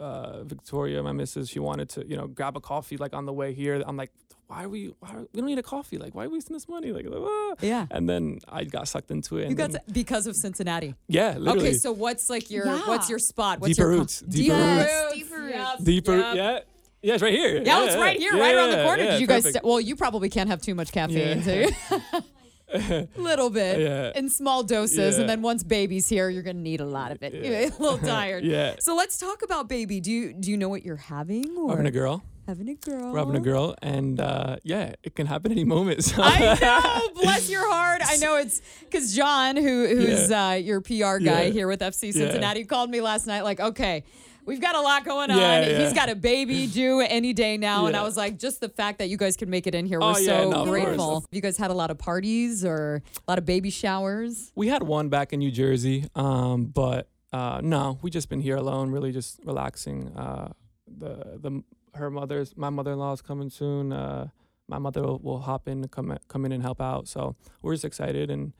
uh, 0.00 0.42
Victoria, 0.44 1.02
my 1.02 1.12
missus, 1.12 1.48
she 1.48 1.58
wanted 1.58 1.88
to 1.90 2.06
you 2.06 2.16
know 2.16 2.26
grab 2.26 2.56
a 2.56 2.60
coffee 2.60 2.96
like 2.96 3.14
on 3.14 3.26
the 3.26 3.32
way 3.32 3.52
here. 3.54 3.82
I'm 3.86 3.96
like, 3.96 4.12
why 4.46 4.64
are 4.64 4.68
we? 4.68 4.94
Why 5.00 5.10
are, 5.10 5.20
we 5.32 5.40
don't 5.40 5.46
need 5.46 5.58
a 5.58 5.62
coffee. 5.62 5.98
Like, 5.98 6.14
why 6.14 6.24
are 6.24 6.28
we 6.28 6.34
wasting 6.34 6.54
this 6.54 6.68
money? 6.68 6.92
Like, 6.92 7.06
ah. 7.10 7.54
yeah. 7.60 7.86
and 7.90 8.08
then 8.08 8.38
I 8.48 8.64
got 8.64 8.86
sucked 8.88 9.10
into 9.10 9.38
it. 9.38 9.48
You 9.48 9.54
got 9.54 9.72
then- 9.72 9.82
to, 9.86 9.92
because 9.92 10.26
of 10.26 10.36
Cincinnati. 10.36 10.94
yeah, 11.08 11.36
literally. 11.38 11.68
Okay, 11.68 11.76
so 11.76 11.92
what's 11.92 12.30
like 12.30 12.50
your 12.50 12.66
Yeah. 12.66 12.86
what's 12.86 13.10
your 13.10 13.18
spot? 13.18 13.60
What's 13.60 13.76
Deeper 13.76 13.88
your 13.90 13.98
Roots, 13.98 14.20
Deeper 14.20 14.54
Deeper 14.54 14.56
Roots. 14.76 15.30
Roots. 15.32 15.54
Yep. 15.54 15.84
Deeper, 15.84 16.16
Yep. 16.16 16.36
yeah, 16.36 16.58
yeah, 17.02 17.14
it's 17.14 17.22
right 17.22 17.32
here. 17.32 17.62
Yeah, 17.64 17.84
it's 17.84 17.96
right 17.96 18.18
here, 18.18 18.34
yeah, 18.34 18.40
right 18.40 18.54
around 18.54 18.70
the 18.70 18.82
corner. 18.84 19.02
yeah, 19.02 19.10
Did 19.12 19.20
you 19.20 19.26
guys? 19.26 19.42
perfect. 19.44 19.64
well, 19.64 19.80
you 19.80 19.96
probably 19.96 20.28
can't 20.28 20.48
have 20.48 20.60
too 20.60 20.74
much 20.74 20.92
caffeine, 20.92 21.42
Yeah. 21.44 21.66
too. 21.66 21.70
little 23.16 23.50
bit 23.50 23.80
Yeah. 23.80 24.12
in 24.14 24.28
small 24.30 24.62
doses, 24.62 25.14
Yeah. 25.14 25.20
and 25.20 25.28
then 25.30 25.42
once 25.42 25.62
baby's 25.62 26.08
here, 26.08 26.28
you're 26.28 26.42
gonna 26.42 26.58
need 26.60 26.80
a 26.80 26.86
lot 26.86 27.12
of 27.12 27.22
it. 27.22 27.34
You're 27.44 27.54
a 27.54 27.64
little 27.82 27.98
tired. 28.16 28.44
Yeah. 28.44 28.74
So 28.80 28.94
let's 28.96 29.18
talk 29.18 29.42
about 29.42 29.68
baby. 29.68 30.00
Do 30.00 30.10
you 30.12 30.32
do 30.32 30.50
you 30.50 30.56
know 30.56 30.68
what 30.68 30.84
you're 30.84 30.96
having? 30.96 31.56
Or 31.56 31.70
Having 31.70 31.86
a 31.86 31.90
girl, 31.90 32.22
Having 32.46 32.68
a 32.68 32.74
girl. 32.74 33.12
we're 33.12 33.18
having 33.18 33.36
a 33.36 33.40
girl, 33.40 33.74
and 33.82 34.20
uh, 34.20 34.56
yeah, 34.62 34.94
it 35.02 35.14
can 35.16 35.26
happen 35.26 35.50
any 35.52 35.64
moment. 35.64 36.04
So. 36.04 36.22
I 36.22 36.38
know. 36.60 37.22
Bless 37.22 37.50
your 37.50 37.68
heart. 37.70 38.02
I 38.04 38.16
know 38.18 38.36
it's 38.36 38.60
because 38.80 39.14
John, 39.14 39.56
who 39.56 39.86
who's 39.86 40.30
uh, 40.30 40.58
your 40.62 40.80
PR 40.80 41.18
guy 41.18 41.44
Yeah. 41.44 41.50
here 41.50 41.68
with 41.68 41.80
FC 41.80 42.06
Yeah. 42.06 42.12
Cincinnati, 42.12 42.64
called 42.64 42.90
me 42.90 43.00
last 43.00 43.26
night. 43.26 43.42
Like, 43.42 43.58
okay, 43.60 44.04
we've 44.46 44.60
got 44.60 44.74
a 44.74 44.80
lot 44.80 45.04
going 45.04 45.30
on. 45.30 45.38
Yeah, 45.38 45.60
yeah. 45.68 45.78
He's 45.84 45.92
got 45.92 46.08
a 46.08 46.14
baby 46.14 46.66
due 46.66 47.00
any 47.00 47.32
day 47.32 47.56
now, 47.58 47.86
and 47.86 47.96
I 47.96 48.02
was 48.02 48.16
like, 48.16 48.38
just 48.38 48.60
the 48.60 48.68
fact 48.68 48.98
that 48.98 49.08
you 49.08 49.16
guys 49.16 49.36
could 49.36 49.48
make 49.48 49.66
it 49.66 49.74
in 49.74 49.84
here, 49.84 50.00
we're 50.00 50.06
Oh, 50.14 50.16
yeah, 50.18 50.42
so 50.42 50.50
no, 50.50 50.64
grateful. 50.64 51.24
You 51.30 51.40
guys 51.42 51.56
had 51.56 51.70
a 51.70 51.74
lot 51.74 51.90
of 51.90 51.98
parties 51.98 52.64
or 52.64 53.02
a 53.16 53.30
lot 53.30 53.38
of 53.38 53.44
baby 53.44 53.70
showers. 53.70 54.52
we 54.54 54.68
had 54.68 54.82
one 54.82 55.08
back 55.10 55.32
in 55.32 55.40
New 55.40 55.50
Jersey, 55.50 56.06
um, 56.14 56.64
but 56.66 57.08
uh, 57.32 57.60
no, 57.62 57.98
we 58.02 58.10
just 58.10 58.28
been 58.30 58.40
here 58.40 58.56
alone, 58.56 58.90
really 58.90 59.12
just 59.12 59.40
relaxing. 59.44 60.08
Uh, 60.16 60.52
the 60.86 61.38
the 61.40 61.62
her 61.94 62.10
mother's 62.10 62.56
my 62.56 62.70
mother 62.70 62.92
in 62.92 62.98
law 62.98 63.12
is 63.12 63.20
coming 63.20 63.50
soon. 63.50 63.92
Uh, 63.92 64.28
my 64.68 64.78
mother 64.78 65.02
will, 65.02 65.18
will 65.18 65.40
hop 65.40 65.68
in, 65.68 65.78
and 65.82 65.90
come 65.90 66.16
come 66.28 66.44
in 66.44 66.52
and 66.52 66.62
help 66.62 66.80
out. 66.80 67.08
So 67.08 67.34
we're 67.62 67.74
just 67.74 67.84
excited 67.84 68.30
and 68.30 68.52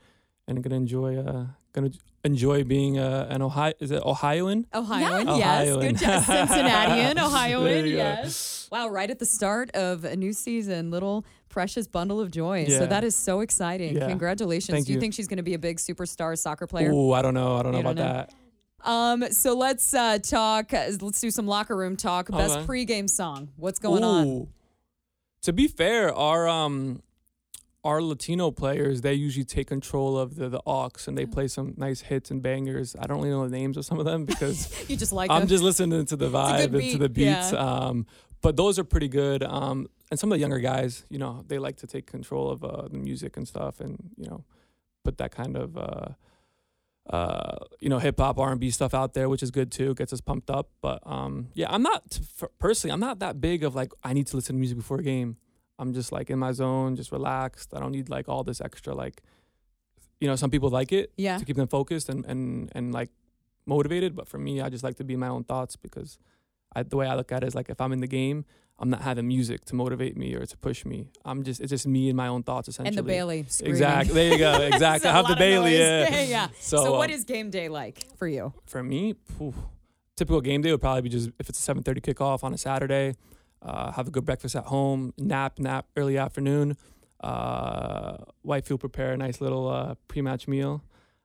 and 0.49 0.62
gonna 0.62 0.76
enjoy 0.76 1.17
uh 1.19 1.47
gonna 1.73 1.91
enjoy 2.25 2.65
being 2.65 2.99
uh, 2.99 3.26
an 3.31 3.41
Ohio 3.43 3.73
is 3.81 3.91
it 3.91 4.03
Ohioan? 4.03 4.67
Ohioan, 4.75 5.26
Yeah. 5.29 5.37
yes. 5.37 5.69
Ohioan. 5.69 5.81
Good 5.81 5.99
job. 5.99 6.25
Cincinnatian, 6.25 7.19
Ohioan, 7.26 7.67
you 7.87 7.93
go. 7.93 7.97
yes. 7.99 8.69
Wow, 8.73 8.88
right 8.88 9.09
at 9.11 9.19
the 9.21 9.26
start 9.26 9.71
of 9.76 10.05
a 10.05 10.17
new 10.17 10.33
season, 10.33 10.91
little 10.91 11.25
precious 11.49 11.87
bundle 11.87 12.19
of 12.21 12.31
joy. 12.33 12.67
So 12.67 12.85
that 12.87 13.05
is 13.05 13.15
so 13.15 13.41
exciting. 13.41 13.95
Yeah. 13.97 14.09
Congratulations. 14.09 14.75
Thank 14.75 14.87
Do 14.87 14.93
you 14.93 14.97
you. 14.97 15.00
think 15.00 15.15
she's 15.15 15.29
going 15.29 15.37
to 15.37 15.45
be 15.45 15.55
a 15.55 15.59
big 15.59 15.76
superstar 15.76 16.37
soccer 16.37 16.67
player? 16.67 16.91
Ooh, 16.91 17.12
I 17.12 17.23
don't 17.23 17.33
know. 17.35 17.57
I 17.57 17.62
don't 17.62 17.71
know 17.73 17.79
You 17.79 17.85
don't 17.85 17.93
about 17.99 18.26
know? 18.26 18.26
that. 18.83 18.91
Um, 18.91 19.33
so 19.33 19.55
let's 19.57 19.95
uh, 19.95 20.19
talk. 20.19 20.75
uh, 20.75 20.91
Let's 21.00 21.21
do 21.21 21.31
some 21.31 21.47
locker 21.47 21.76
room 21.76 21.97
talk. 21.97 22.29
Best 22.31 22.57
Okay. 22.59 22.67
pregame 22.67 23.09
song. 23.09 23.50
What's 23.57 23.79
going 23.79 24.03
on? 24.03 24.49
To 25.43 25.53
be 25.53 25.69
fair, 25.69 26.12
our 26.12 26.49
um 26.49 27.03
our 27.87 28.00
Latino 28.02 28.50
players 28.50 29.00
they 29.00 29.14
usually 29.14 29.45
take 29.45 29.69
control 29.69 30.19
of 30.19 30.28
the 30.37 30.49
the 30.49 30.61
aux 30.66 30.90
and 31.07 31.16
they 31.19 31.26
play 31.37 31.47
some 31.49 31.75
nice 31.76 32.00
hits 32.11 32.31
and 32.33 32.43
bangers. 32.43 32.97
I 33.00 33.07
don't 33.07 33.19
really 33.19 33.31
know 33.31 33.49
the 33.49 33.57
names 33.57 33.76
of 33.76 33.85
some 33.85 33.99
of 33.99 34.05
them 34.11 34.25
because 34.33 34.57
You 34.90 34.97
just 34.97 35.12
like 35.12 35.31
I'm 35.31 35.40
them? 35.43 35.49
just 35.49 35.62
listening 35.69 36.05
to 36.07 36.16
the 36.16 36.28
vibe 36.38 36.73
and 36.78 36.90
to 36.93 36.99
the 36.99 37.09
beats. 37.09 37.52
yeah. 37.52 37.59
Um, 37.69 38.07
but 38.43 38.57
those 38.57 38.78
are 38.78 38.85
pretty 38.85 39.09
good. 39.09 39.43
Um, 39.43 39.87
and 40.11 40.21
some 40.21 40.31
of 40.31 40.37
the 40.37 40.40
younger 40.40 40.61
guys, 40.61 41.05
you 41.09 41.19
know, 41.19 41.45
they 41.49 41.59
like 41.59 41.76
to 41.78 41.87
take 41.87 42.07
control 42.07 42.50
of 42.50 42.62
uh, 42.64 42.88
the 42.88 42.99
music 42.99 43.37
and 43.37 43.47
stuff, 43.49 43.81
and 43.81 43.97
you 44.16 44.28
know, 44.31 44.45
put 45.05 45.19
that 45.19 45.31
kind 45.33 45.57
of 45.57 45.76
uh, 45.76 46.09
uh, 47.11 47.57
you 47.81 47.88
know, 47.88 47.99
hip 47.99 48.19
hop, 48.19 48.38
R 48.38 48.50
and 48.52 48.61
B 48.61 48.71
stuff 48.71 48.95
out 48.95 49.14
there, 49.14 49.28
which 49.28 49.43
is 49.43 49.50
good 49.50 49.71
too. 49.73 49.95
Gets 49.95 50.12
us 50.12 50.21
pumped 50.21 50.50
up. 50.50 50.71
But 50.81 51.00
um, 51.07 51.49
yeah, 51.55 51.66
I'm 51.71 51.83
not 51.83 52.21
personally. 52.59 52.93
I'm 52.93 53.00
not 53.00 53.19
that 53.21 53.40
big 53.40 53.64
of 53.64 53.75
like 53.75 53.93
I 54.02 54.12
need 54.12 54.26
to 54.28 54.37
listen 54.37 54.55
to 54.57 54.59
music 54.59 54.76
before 54.78 54.99
a 54.99 55.02
game. 55.02 55.37
I'm 55.78 55.92
just 55.92 56.11
like 56.12 56.30
in 56.30 56.38
my 56.38 56.52
zone, 56.52 56.97
just 56.97 57.12
relaxed. 57.12 57.75
I 57.75 57.80
don't 57.80 57.92
need 57.92 58.09
like 58.09 58.28
all 58.28 58.42
this 58.45 58.61
extra 58.61 58.95
like, 58.95 59.23
you 60.21 60.28
know, 60.28 60.37
some 60.37 60.50
people 60.50 60.71
like 60.71 60.92
it 60.92 61.12
Yeah. 61.16 61.37
to 61.38 61.45
keep 61.45 61.56
them 61.56 61.68
focused 61.68 62.09
and 62.09 62.25
and 62.26 62.71
and 62.75 62.92
like 62.92 63.11
motivated. 63.66 64.14
But 64.16 64.28
for 64.28 64.38
me, 64.38 64.61
I 64.61 64.68
just 64.71 64.85
like 64.85 64.97
to 64.97 65.04
be 65.04 65.14
in 65.14 65.21
my 65.21 65.28
own 65.28 65.45
thoughts 65.45 65.76
because 65.76 66.18
I, 66.75 66.83
the 66.83 66.97
way 66.97 67.06
I 67.06 67.14
look 67.14 67.33
at 67.33 67.42
it 67.42 67.47
is 67.47 67.54
like 67.54 67.68
if 67.68 67.80
I'm 67.80 67.92
in 67.92 68.00
the 68.00 68.06
game, 68.06 68.45
I'm 68.78 68.90
not 68.90 69.02
having 69.02 69.26
music 69.26 69.64
to 69.66 69.75
motivate 69.75 70.16
me 70.16 70.35
or 70.35 70.45
to 70.47 70.56
push 70.59 70.85
me. 70.85 71.11
I'm 71.25 71.42
just 71.42 71.61
it's 71.61 71.71
just 71.71 71.87
me 71.87 72.09
and 72.09 72.16
my 72.16 72.28
own 72.28 72.42
thoughts 72.42 72.68
essentially. 72.68 72.97
And 72.99 72.99
the 72.99 73.02
Bailey. 73.02 73.45
Screaming. 73.49 73.73
Exactly. 73.73 74.14
There 74.14 74.33
you 74.33 74.38
go. 74.38 74.52
Exactly. 74.73 75.11
I 75.11 75.12
have 75.12 75.28
the 75.28 75.37
Bailey. 75.37 75.76
Yeah. 75.78 76.23
yeah. 76.37 76.49
So, 76.61 76.85
So, 76.85 76.92
what 76.92 77.11
um, 77.11 77.14
is 77.16 77.25
game 77.25 77.50
day 77.50 77.68
like 77.68 78.06
for 78.16 78.26
you? 78.28 78.52
for 78.66 78.83
me, 78.83 79.14
phew, 79.37 79.54
typical 80.16 80.40
game 80.40 80.62
day 80.62 80.71
would 80.71 80.80
probably 80.80 81.02
be 81.02 81.09
just 81.11 81.30
if 81.38 81.49
it's 81.50 81.68
a 81.68 81.75
7:30 81.75 82.00
kickoff 82.00 82.42
on 82.45 82.54
a 82.54 82.59
Saturday, 82.59 83.14
uh, 83.66 83.90
have 83.92 84.06
a 84.08 84.11
good 84.11 84.25
breakfast 84.25 84.54
at 84.54 84.64
home, 84.64 85.12
nap, 85.18 85.58
nap 85.58 85.87
early 85.96 86.16
afternoon. 86.16 86.76
Uh, 87.20 88.18
wife 88.42 88.70
will 88.70 88.78
prepare 88.78 89.12
a 89.12 89.16
nice 89.16 89.40
little 89.40 89.68
uh, 89.68 89.94
pre-match 90.06 90.46
meal. 90.46 90.85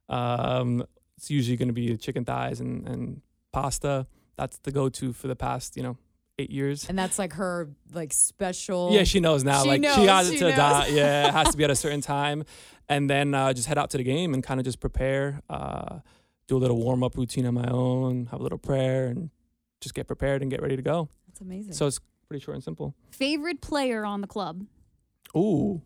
Um, 0.10 0.83
it's 1.17 1.29
usually 1.29 1.55
going 1.55 1.67
to 1.67 1.74
be 1.74 1.95
chicken 1.98 2.25
thighs 2.25 2.60
and, 2.60 2.88
and 2.88 3.21
pasta. 3.53 4.07
That's 4.38 4.57
the 4.60 4.71
go-to 4.71 5.13
for 5.13 5.27
the 5.27 5.36
past, 5.36 5.77
you 5.77 5.83
know, 5.83 5.98
eight 6.39 6.50
years. 6.50 6.89
And 6.89 6.98
that's 6.98 7.19
like 7.19 7.33
her 7.33 7.69
like 7.93 8.12
special. 8.12 8.89
Yeah, 8.91 9.03
she 9.03 9.19
knows 9.19 9.43
now. 9.43 9.62
She 9.62 9.69
like 9.69 9.81
knows, 9.81 9.95
she 9.95 10.05
has 10.05 10.29
it 10.31 10.39
to 10.39 10.45
knows. 10.45 10.55
die. 10.55 10.88
Yeah, 10.91 11.27
it 11.27 11.33
has 11.33 11.50
to 11.51 11.57
be 11.57 11.63
at 11.63 11.69
a 11.69 11.75
certain 11.75 12.01
time, 12.01 12.43
and 12.89 13.07
then 13.07 13.36
uh, 13.36 13.53
just 13.53 13.67
head 13.67 13.77
out 13.77 13.91
to 13.91 13.98
the 13.98 14.03
game 14.03 14.33
and 14.33 14.43
kind 14.43 14.60
of 14.60 14.65
just 14.65 14.79
prepare. 14.79 15.41
Uh, 15.50 16.00
do 16.48 16.57
a 16.57 16.60
little 16.60 16.77
warm 16.77 17.03
up 17.03 17.15
routine 17.15 17.45
on 17.45 17.53
my 17.53 17.67
own. 17.69 18.27
Have 18.31 18.39
a 18.39 18.43
little 18.43 18.57
prayer 18.57 19.05
and 19.07 19.29
just 19.79 19.93
get 19.93 20.07
prepared 20.07 20.41
and 20.41 20.50
get 20.50 20.62
ready 20.62 20.75
to 20.75 20.81
go. 20.81 21.07
That's 21.27 21.41
amazing. 21.41 21.74
So 21.74 21.86
it's 21.88 22.00
pretty 22.32 22.42
short 22.42 22.56
and 22.56 22.64
simple. 22.64 22.96
Favorite 23.12 23.60
player 23.60 24.06
on 24.06 24.22
the 24.22 24.28
club? 24.28 24.66
Ooh, 25.36 25.82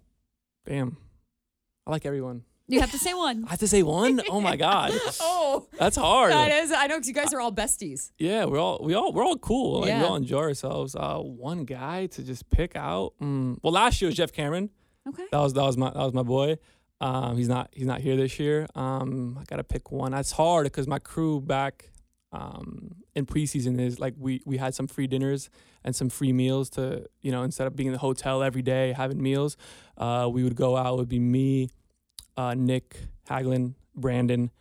bam! 0.63 0.95
I 1.87 1.89
like 1.89 2.05
everyone. 2.05 2.43
You 2.67 2.81
have 2.81 2.91
to 2.91 2.99
say 2.99 3.15
one. 3.15 3.45
I 3.47 3.49
have 3.49 3.59
to 3.59 3.67
say 3.67 3.81
one. 3.81 4.21
Oh 4.29 4.39
my 4.39 4.55
god, 4.55 4.91
oh, 5.19 5.67
that's 5.79 5.95
hard. 5.95 6.31
that 6.31 6.51
is. 6.51 6.71
I 6.71 6.85
know 6.85 6.97
because 6.97 7.07
you 7.07 7.15
guys 7.15 7.33
are 7.33 7.41
all 7.41 7.51
besties. 7.51 8.11
Yeah, 8.19 8.45
we're 8.45 8.59
all 8.59 8.79
we 8.83 8.93
all 8.93 9.11
we're 9.11 9.25
all 9.25 9.39
cool. 9.39 9.81
Like 9.81 9.99
we 9.99 10.05
all 10.05 10.15
enjoy 10.15 10.41
ourselves. 10.41 10.95
Uh, 10.95 11.17
one 11.17 11.65
guy 11.65 12.05
to 12.05 12.23
just 12.23 12.47
pick 12.51 12.75
out. 12.75 13.13
Mm. 13.19 13.57
Well, 13.63 13.73
last 13.73 13.99
year 13.99 14.09
was 14.09 14.15
Geoff 14.15 14.31
Cameron. 14.31 14.69
Okay. 15.09 15.25
That 15.31 15.39
was 15.39 15.53
that 15.53 15.63
was 15.63 15.77
my 15.77 15.89
that 15.89 15.95
was 15.95 16.13
my 16.13 16.23
boy. 16.23 16.59
Um, 17.01 17.37
he's 17.37 17.49
not 17.49 17.69
he's 17.71 17.87
not 17.87 18.01
here 18.01 18.15
this 18.15 18.37
year. 18.37 18.67
Um, 18.75 19.39
I 19.41 19.45
gotta 19.45 19.63
pick 19.63 19.91
one. 19.91 20.11
That's 20.11 20.31
hard 20.31 20.65
because 20.65 20.87
my 20.87 20.99
crew 20.99 21.41
back 21.41 21.89
um, 22.35 22.91
in 23.15 23.25
preseason 23.25 23.79
is 23.79 23.99
like 23.99 24.13
we 24.17 24.41
we 24.45 24.57
had 24.57 24.75
some 24.75 24.87
free 24.87 25.07
dinners 25.07 25.49
and 25.85 25.95
some 25.95 26.09
free 26.09 26.33
meals 26.33 26.69
to 26.71 27.05
you 27.21 27.31
know 27.31 27.43
instead 27.43 27.65
of 27.67 27.75
being 27.75 27.87
in 27.87 27.93
the 27.93 27.99
hotel 28.09 28.43
every 28.43 28.61
day 28.61 28.93
having 28.93 29.21
meals, 29.21 29.55
uh, 29.97 30.27
we 30.35 30.43
would 30.43 30.55
go 30.55 30.75
out. 30.75 30.93
It 30.95 30.97
would 30.97 31.09
be 31.09 31.19
me, 31.37 31.69
uh, 32.35 32.53
Nick 32.55 32.97
Hagglund, 33.29 33.75
Brandon, 33.95 34.51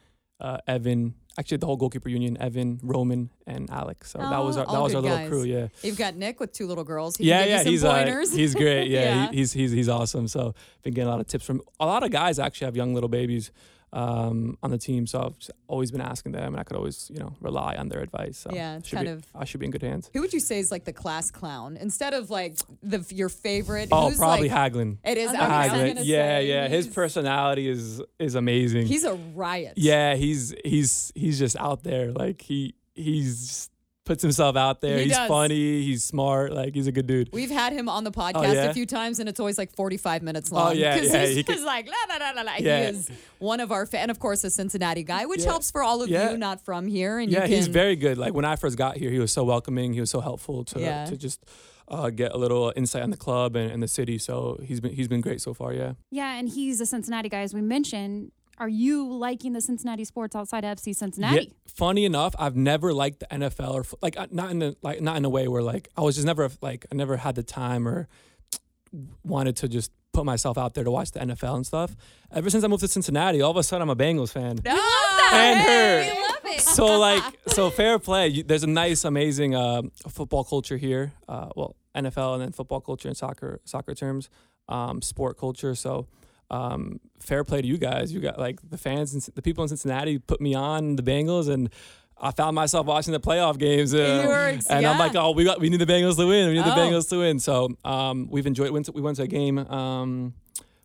uh, 0.40 0.58
Evan. 0.66 1.14
Actually, 1.36 1.56
the 1.56 1.66
whole 1.66 1.76
goalkeeper 1.76 2.08
union: 2.08 2.36
Evan, 2.40 2.78
Roman, 2.80 3.28
and 3.44 3.68
Alex. 3.70 4.12
So 4.12 4.18
that 4.20 4.38
was 4.44 4.56
Oh, 4.56 4.60
our, 4.60 4.66
that 4.72 4.80
was 4.82 4.94
our 4.94 5.02
good 5.02 5.08
little 5.08 5.18
guys. 5.24 5.28
crew. 5.28 5.42
Yeah 5.42 5.66
You've 5.82 5.98
got 5.98 6.14
Nick 6.14 6.38
with 6.38 6.52
two 6.52 6.68
little 6.68 6.84
girls. 6.84 7.16
He 7.16 7.24
yeah, 7.24 7.44
yeah, 7.44 7.62
he's 7.64 7.80
some 7.80 7.90
uh, 7.90 8.24
he's 8.32 8.54
great. 8.54 8.86
Yeah, 8.88 9.00
Yeah. 9.24 9.30
He, 9.32 9.38
he's 9.38 9.52
he's 9.52 9.72
he's 9.72 9.88
awesome. 9.88 10.28
So 10.28 10.54
been 10.84 10.94
getting 10.94 11.08
a 11.08 11.10
lot 11.10 11.20
of 11.20 11.26
tips 11.26 11.44
from 11.44 11.60
a 11.80 11.86
lot 11.86 12.04
of 12.04 12.12
guys. 12.12 12.38
Actually, 12.38 12.66
have 12.66 12.76
young 12.76 12.94
little 12.94 13.08
babies 13.08 13.50
um, 13.94 14.58
on 14.62 14.70
the 14.70 14.78
team. 14.78 15.06
So 15.06 15.20
I've 15.22 15.50
always 15.68 15.90
been 15.90 16.00
asking 16.00 16.32
them, 16.32 16.52
and 16.54 16.60
I 16.60 16.64
could 16.64 16.76
always 16.76 17.10
you 17.12 17.20
know 17.20 17.32
rely 17.40 17.76
on 17.76 17.88
their 17.88 18.00
advice. 18.00 18.36
So 18.38 18.50
Yeah, 18.52 18.76
it's 18.78 18.90
kind 18.90 19.06
be- 19.06 19.12
of- 19.12 19.24
I 19.34 19.44
should 19.44 19.60
be 19.60 19.66
in 19.66 19.70
good 19.72 19.82
hands. 19.82 20.10
Who 20.12 20.20
would 20.20 20.32
you 20.32 20.40
say 20.40 20.58
is 20.58 20.70
like 20.70 20.84
the 20.84 20.92
class 20.92 21.30
clown 21.30 21.76
instead 21.76 22.12
of 22.12 22.28
like 22.28 22.56
the 22.82 23.04
your 23.10 23.28
favorite? 23.28 23.88
Oh, 23.92 24.08
who's 24.08 24.18
probably 24.18 24.48
like, 24.48 24.72
Hagglund. 24.72 24.98
It 25.04 25.16
is. 25.16 25.30
I 25.30 25.34
okay, 25.34 25.40
was 25.40 25.48
I 25.48 25.68
Hagglund. 25.68 25.94
Yeah, 26.04 26.38
say, 26.40 26.48
yeah. 26.48 26.68
His 26.68 26.86
personality 26.88 27.68
is 27.68 28.02
is 28.18 28.34
amazing. 28.34 28.86
He's 28.86 29.04
a 29.04 29.14
riot. 29.14 29.74
yeah, 29.76 30.14
he's 30.16 30.54
he's 30.64 31.12
he's 31.14 31.38
just 31.38 31.56
out 31.56 31.84
there. 31.84 32.10
Like 32.12 32.42
he 32.42 32.74
he's 32.94 33.70
puts 34.04 34.22
himself 34.22 34.54
out 34.56 34.80
there. 34.80 34.98
He 34.98 35.04
he's 35.04 35.12
does. 35.16 35.28
funny. 35.28 35.82
He's 35.82 36.04
smart. 36.04 36.52
Like 36.52 36.74
he's 36.74 36.86
a 36.86 36.92
good 36.92 37.06
dude. 37.06 37.30
We've 37.32 37.50
had 37.50 37.72
him 37.72 37.88
on 37.88 38.04
the 38.04 38.10
podcast 38.10 38.54
yeah? 38.54 38.64
a 38.64 38.74
few 38.74 38.86
times, 38.86 39.18
and 39.18 39.28
it's 39.28 39.40
always 39.40 39.56
like 39.58 39.74
45 39.74 40.22
minutes 40.22 40.52
long. 40.52 40.76
yeah, 40.76 40.98
'Cause 40.98 41.12
yeah, 41.12 41.26
he's 41.26 41.36
he 41.36 41.42
just 41.42 41.58
could- 41.60 41.66
like, 41.66 41.86
la, 41.88 42.14
la, 42.14 42.24
la, 42.24 42.30
la, 42.32 42.42
la. 42.42 42.52
Yeah. 42.58 42.82
He 42.82 42.86
is 42.98 43.10
one 43.38 43.60
of 43.60 43.72
our, 43.72 43.86
fa- 43.86 43.98
and 44.00 44.10
of 44.10 44.18
course, 44.18 44.44
a 44.44 44.50
Cincinnati 44.50 45.02
guy, 45.04 45.26
which 45.26 45.40
Yeah. 45.42 45.50
helps 45.50 45.70
for 45.70 45.82
all 45.82 46.02
of 46.02 46.08
Yeah. 46.10 46.30
you 46.32 46.36
not 46.36 46.60
from 46.64 46.86
here. 46.86 47.18
And 47.18 47.30
yeah, 47.32 47.40
you 47.42 47.48
can, 47.48 47.56
he's 47.56 47.66
very 47.68 47.96
good. 47.96 48.18
Like 48.18 48.34
when 48.34 48.44
I 48.44 48.56
first 48.56 48.76
got 48.76 48.96
here, 48.98 49.10
he 49.10 49.18
was 49.18 49.32
so 49.32 49.42
welcoming. 49.44 49.94
He 49.94 50.00
was 50.00 50.10
so 50.10 50.20
helpful 50.20 50.64
to 50.64 50.80
Yeah. 50.80 51.06
to 51.06 51.16
just 51.16 51.40
uh, 51.88 52.08
get 52.10 52.32
a 52.32 52.38
little 52.38 52.72
insight 52.76 53.02
on 53.02 53.10
the 53.10 53.16
club 53.16 53.56
and, 53.56 53.70
and 53.70 53.82
the 53.82 53.88
city. 53.88 54.16
So 54.18 54.58
he's 54.64 54.80
been 54.80 54.92
he's 54.94 55.08
been 55.08 55.20
great 55.20 55.40
so 55.40 55.52
far. 55.54 55.72
Yeah. 55.74 55.92
Yeah, 56.10 56.38
and 56.38 56.48
he's 56.48 56.80
a 56.80 56.86
Cincinnati 56.86 57.28
guy, 57.28 57.40
as 57.40 57.52
we 57.54 57.60
mentioned. 57.60 58.32
Are 58.58 58.68
you 58.68 59.06
liking 59.12 59.52
the 59.52 59.60
Cincinnati 59.60 60.04
sports 60.04 60.36
outside 60.36 60.64
FC 60.64 60.94
Cincinnati? 60.94 61.36
Yeah. 61.46 61.52
Funny 61.66 62.04
enough, 62.04 62.34
I've 62.38 62.56
never 62.56 62.92
liked 62.94 63.20
the 63.20 63.26
NFL 63.26 63.72
or 63.74 63.84
like 64.00 64.18
uh, 64.18 64.26
not 64.30 64.50
in 64.50 64.58
the 64.60 64.76
like 64.82 65.00
not 65.00 65.16
in 65.16 65.24
a 65.24 65.28
way 65.28 65.48
where 65.48 65.62
like 65.62 65.88
I 65.96 66.02
was 66.02 66.14
just 66.14 66.26
never 66.26 66.48
like 66.62 66.86
I 66.92 66.94
never 66.94 67.16
had 67.16 67.34
the 67.34 67.42
time 67.42 67.88
or 67.88 68.08
wanted 69.24 69.56
to 69.56 69.68
just 69.68 69.90
put 70.12 70.24
myself 70.24 70.56
out 70.56 70.74
there 70.74 70.84
to 70.84 70.90
watch 70.90 71.10
the 71.10 71.20
NFL 71.20 71.56
and 71.56 71.66
stuff. 71.66 71.96
Ever 72.32 72.48
since 72.48 72.62
I 72.62 72.68
moved 72.68 72.82
to 72.82 72.88
Cincinnati, 72.88 73.40
all 73.42 73.50
of 73.50 73.56
a 73.56 73.62
sudden 73.62 73.82
I'm 73.82 73.90
a 73.90 73.96
Bengals 73.96 74.32
fan. 74.32 74.58
Ah, 74.66 75.30
And 75.34 75.58
hey! 75.60 76.06
her. 76.08 76.14
We 76.14 76.22
love 76.22 76.56
it. 76.56 76.60
so 76.60 76.98
like 77.00 77.22
so 77.48 77.70
fair 77.70 77.98
play 77.98 78.28
you, 78.28 78.42
there's 78.44 78.62
a 78.62 78.68
nice 78.68 79.04
amazing 79.04 79.54
uh, 79.56 79.82
football 80.08 80.44
culture 80.44 80.76
here 80.76 81.12
uh, 81.28 81.48
well 81.56 81.74
nfl 81.96 82.34
and 82.34 82.42
then 82.42 82.52
football 82.52 82.80
culture 82.80 83.08
and 83.08 83.16
soccer 83.16 83.60
soccer 83.64 83.94
terms 83.94 84.28
um, 84.68 85.00
sport 85.02 85.36
culture 85.38 85.74
so 85.74 86.06
um, 86.54 87.00
fair 87.20 87.42
play 87.44 87.60
to 87.62 87.66
you 87.72 87.78
guys 87.78 88.12
you 88.12 88.20
got 88.20 88.38
like 88.38 88.58
the 88.74 88.78
fans 88.78 89.12
and 89.14 89.22
the 89.34 89.42
people 89.42 89.62
in 89.64 89.68
cincinnati 89.68 90.18
put 90.18 90.40
me 90.40 90.52
on 90.54 90.96
the 90.96 91.02
bengals 91.02 91.48
and 91.54 91.68
I 92.16 92.30
found 92.30 92.54
myself 92.54 92.86
watching 92.86 93.12
the 93.12 93.18
playoff 93.28 93.58
games, 93.58 93.92
uh, 93.92 93.98
You 94.22 94.28
were- 94.28 94.58
and 94.70 94.82
yeah. 94.82 94.90
I'm 94.92 94.98
like, 95.04 95.16
"Oh, 95.16 95.32
we 95.32 95.42
got, 95.44 95.58
we 95.60 95.68
need 95.68 95.80
the 95.80 95.84
Bengals 95.94 96.16
to 96.16 96.26
win. 96.32 96.48
We 96.48 96.54
need 96.54 96.64
the 96.64 96.72
Oh. 96.72 96.76
Bengals 96.78 97.08
to 97.10 97.18
win." 97.18 97.40
So 97.40 97.54
um, 97.84 98.28
we've 98.30 98.46
enjoyed. 98.46 98.70
Went 98.70 98.86
to, 98.86 98.92
we 98.92 99.02
went 99.02 99.16
to 99.16 99.24
a 99.24 99.26
game. 99.26 99.58
Um, 99.58 100.32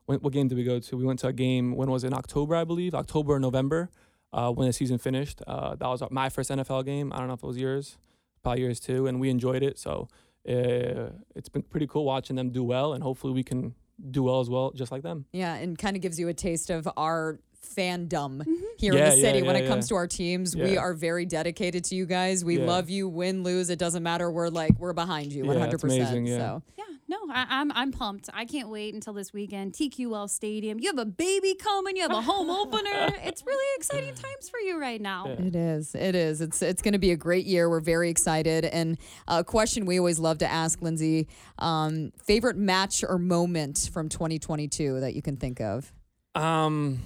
when, 0.08 0.18
what 0.24 0.34
game 0.34 0.48
did 0.48 0.58
we 0.58 0.64
go 0.64 0.80
to? 0.80 0.98
We 0.98 1.06
went 1.06 1.20
to 1.20 1.28
a 1.28 1.34
game. 1.34 1.76
When 1.76 1.90
was 1.92 2.04
it? 2.04 2.08
In 2.08 2.14
October, 2.16 2.56
I 2.56 2.64
believe. 2.64 2.96
October 2.96 3.34
or 3.36 3.40
November 3.40 3.90
uh, 4.34 4.52
when 4.52 4.66
the 4.68 4.74
season 4.74 4.98
finished. 4.98 5.38
Uh, 5.46 5.76
that 5.76 5.88
was 5.88 6.02
my 6.10 6.30
first 6.30 6.50
NFL 6.50 6.84
game. 6.84 7.14
I 7.14 7.20
don't 7.20 7.28
know 7.28 7.36
if 7.36 7.44
it 7.44 7.48
was 7.48 7.60
yours, 7.60 7.98
probably 8.42 8.62
yours 8.64 8.80
too, 8.80 9.06
and 9.06 9.20
we 9.22 9.30
enjoyed 9.30 9.62
it. 9.70 9.78
So 9.78 10.08
uh, 10.50 11.12
it's 11.36 11.48
been 11.50 11.62
pretty 11.62 11.86
cool 11.88 12.06
watching 12.06 12.36
them 12.38 12.50
do 12.50 12.64
well, 12.64 12.94
and 12.94 13.04
hopefully 13.04 13.34
we 13.34 13.44
can 13.44 13.76
do 14.12 14.24
well 14.24 14.40
as 14.40 14.50
well, 14.50 14.72
just 14.72 14.92
like 14.92 15.04
them. 15.04 15.26
Yeah, 15.32 15.56
and 15.56 15.78
kind 15.78 15.96
of 15.96 16.02
gives 16.02 16.20
you 16.20 16.28
a 16.28 16.34
taste 16.34 16.70
of 16.70 16.88
our 16.98 17.40
fandom 17.76 18.44
here 18.78 18.94
Yeah, 18.94 19.06
in 19.06 19.10
the 19.12 19.16
yeah, 19.18 19.22
city 19.22 19.42
when 19.44 19.56
yeah, 19.56 19.64
it 19.64 19.68
comes 19.68 19.88
to 19.90 19.96
our 19.96 20.08
teams. 20.08 20.56
We 20.56 20.78
are 20.78 20.94
very 20.94 21.26
dedicated 21.26 21.84
to 21.86 21.96
you 21.96 22.06
guys. 22.06 22.44
We 22.44 22.60
Yeah. 22.60 22.66
love 22.66 22.90
you, 22.90 23.08
win, 23.08 23.44
lose. 23.44 23.70
It 23.70 23.80
doesn't 23.80 24.04
matter. 24.04 24.32
We're 24.32 24.50
like, 24.50 24.78
we're 24.80 24.94
behind 24.94 25.32
you 25.32 25.44
100%. 25.46 25.74
it's 25.74 25.84
amazing, 25.84 26.26
yeah. 26.28 26.38
So, 26.38 26.64
Yeah, 26.78 26.84
no, 27.08 27.18
I, 27.32 27.46
I'm 27.50 27.72
I'm 27.72 27.92
pumped. 27.92 28.30
I 28.34 28.46
can't 28.46 28.70
wait 28.70 28.94
until 28.94 29.14
this 29.14 29.34
weekend. 29.34 29.74
TQL 29.74 30.30
Stadium. 30.30 30.80
You 30.80 30.90
have 30.90 31.00
a 31.00 31.06
baby 31.06 31.56
coming. 31.56 31.96
You 31.96 32.04
have 32.04 32.12
a 32.12 32.22
home 32.22 32.50
opener. 32.62 33.10
It's 33.24 33.44
really 33.46 33.66
exciting 33.78 34.14
times 34.14 34.50
for 34.50 34.60
you 34.60 34.80
right 34.80 35.02
now. 35.02 35.26
Yeah. 35.28 35.46
It 35.48 35.56
is. 35.56 35.96
It 35.96 36.16
is. 36.16 36.42
It's 36.42 36.62
it's 36.62 36.82
going 36.82 36.94
to 36.94 37.00
be 37.00 37.12
a 37.12 37.18
great 37.18 37.46
year. 37.46 37.70
We're 37.70 37.80
very 37.80 38.10
excited. 38.10 38.66
And 38.66 38.98
a 39.28 39.44
question 39.44 39.86
we 39.86 39.98
always 40.00 40.20
love 40.20 40.38
to 40.40 40.52
ask, 40.52 40.82
Lindsay, 40.82 41.28
um, 41.58 42.12
favorite 42.24 42.58
match 42.58 43.04
or 43.08 43.18
moment 43.18 43.90
from 43.92 44.10
2022 44.10 45.00
that 45.00 45.14
you 45.16 45.22
can 45.22 45.38
think 45.38 45.60
of? 45.62 45.92
Um, 46.36 47.00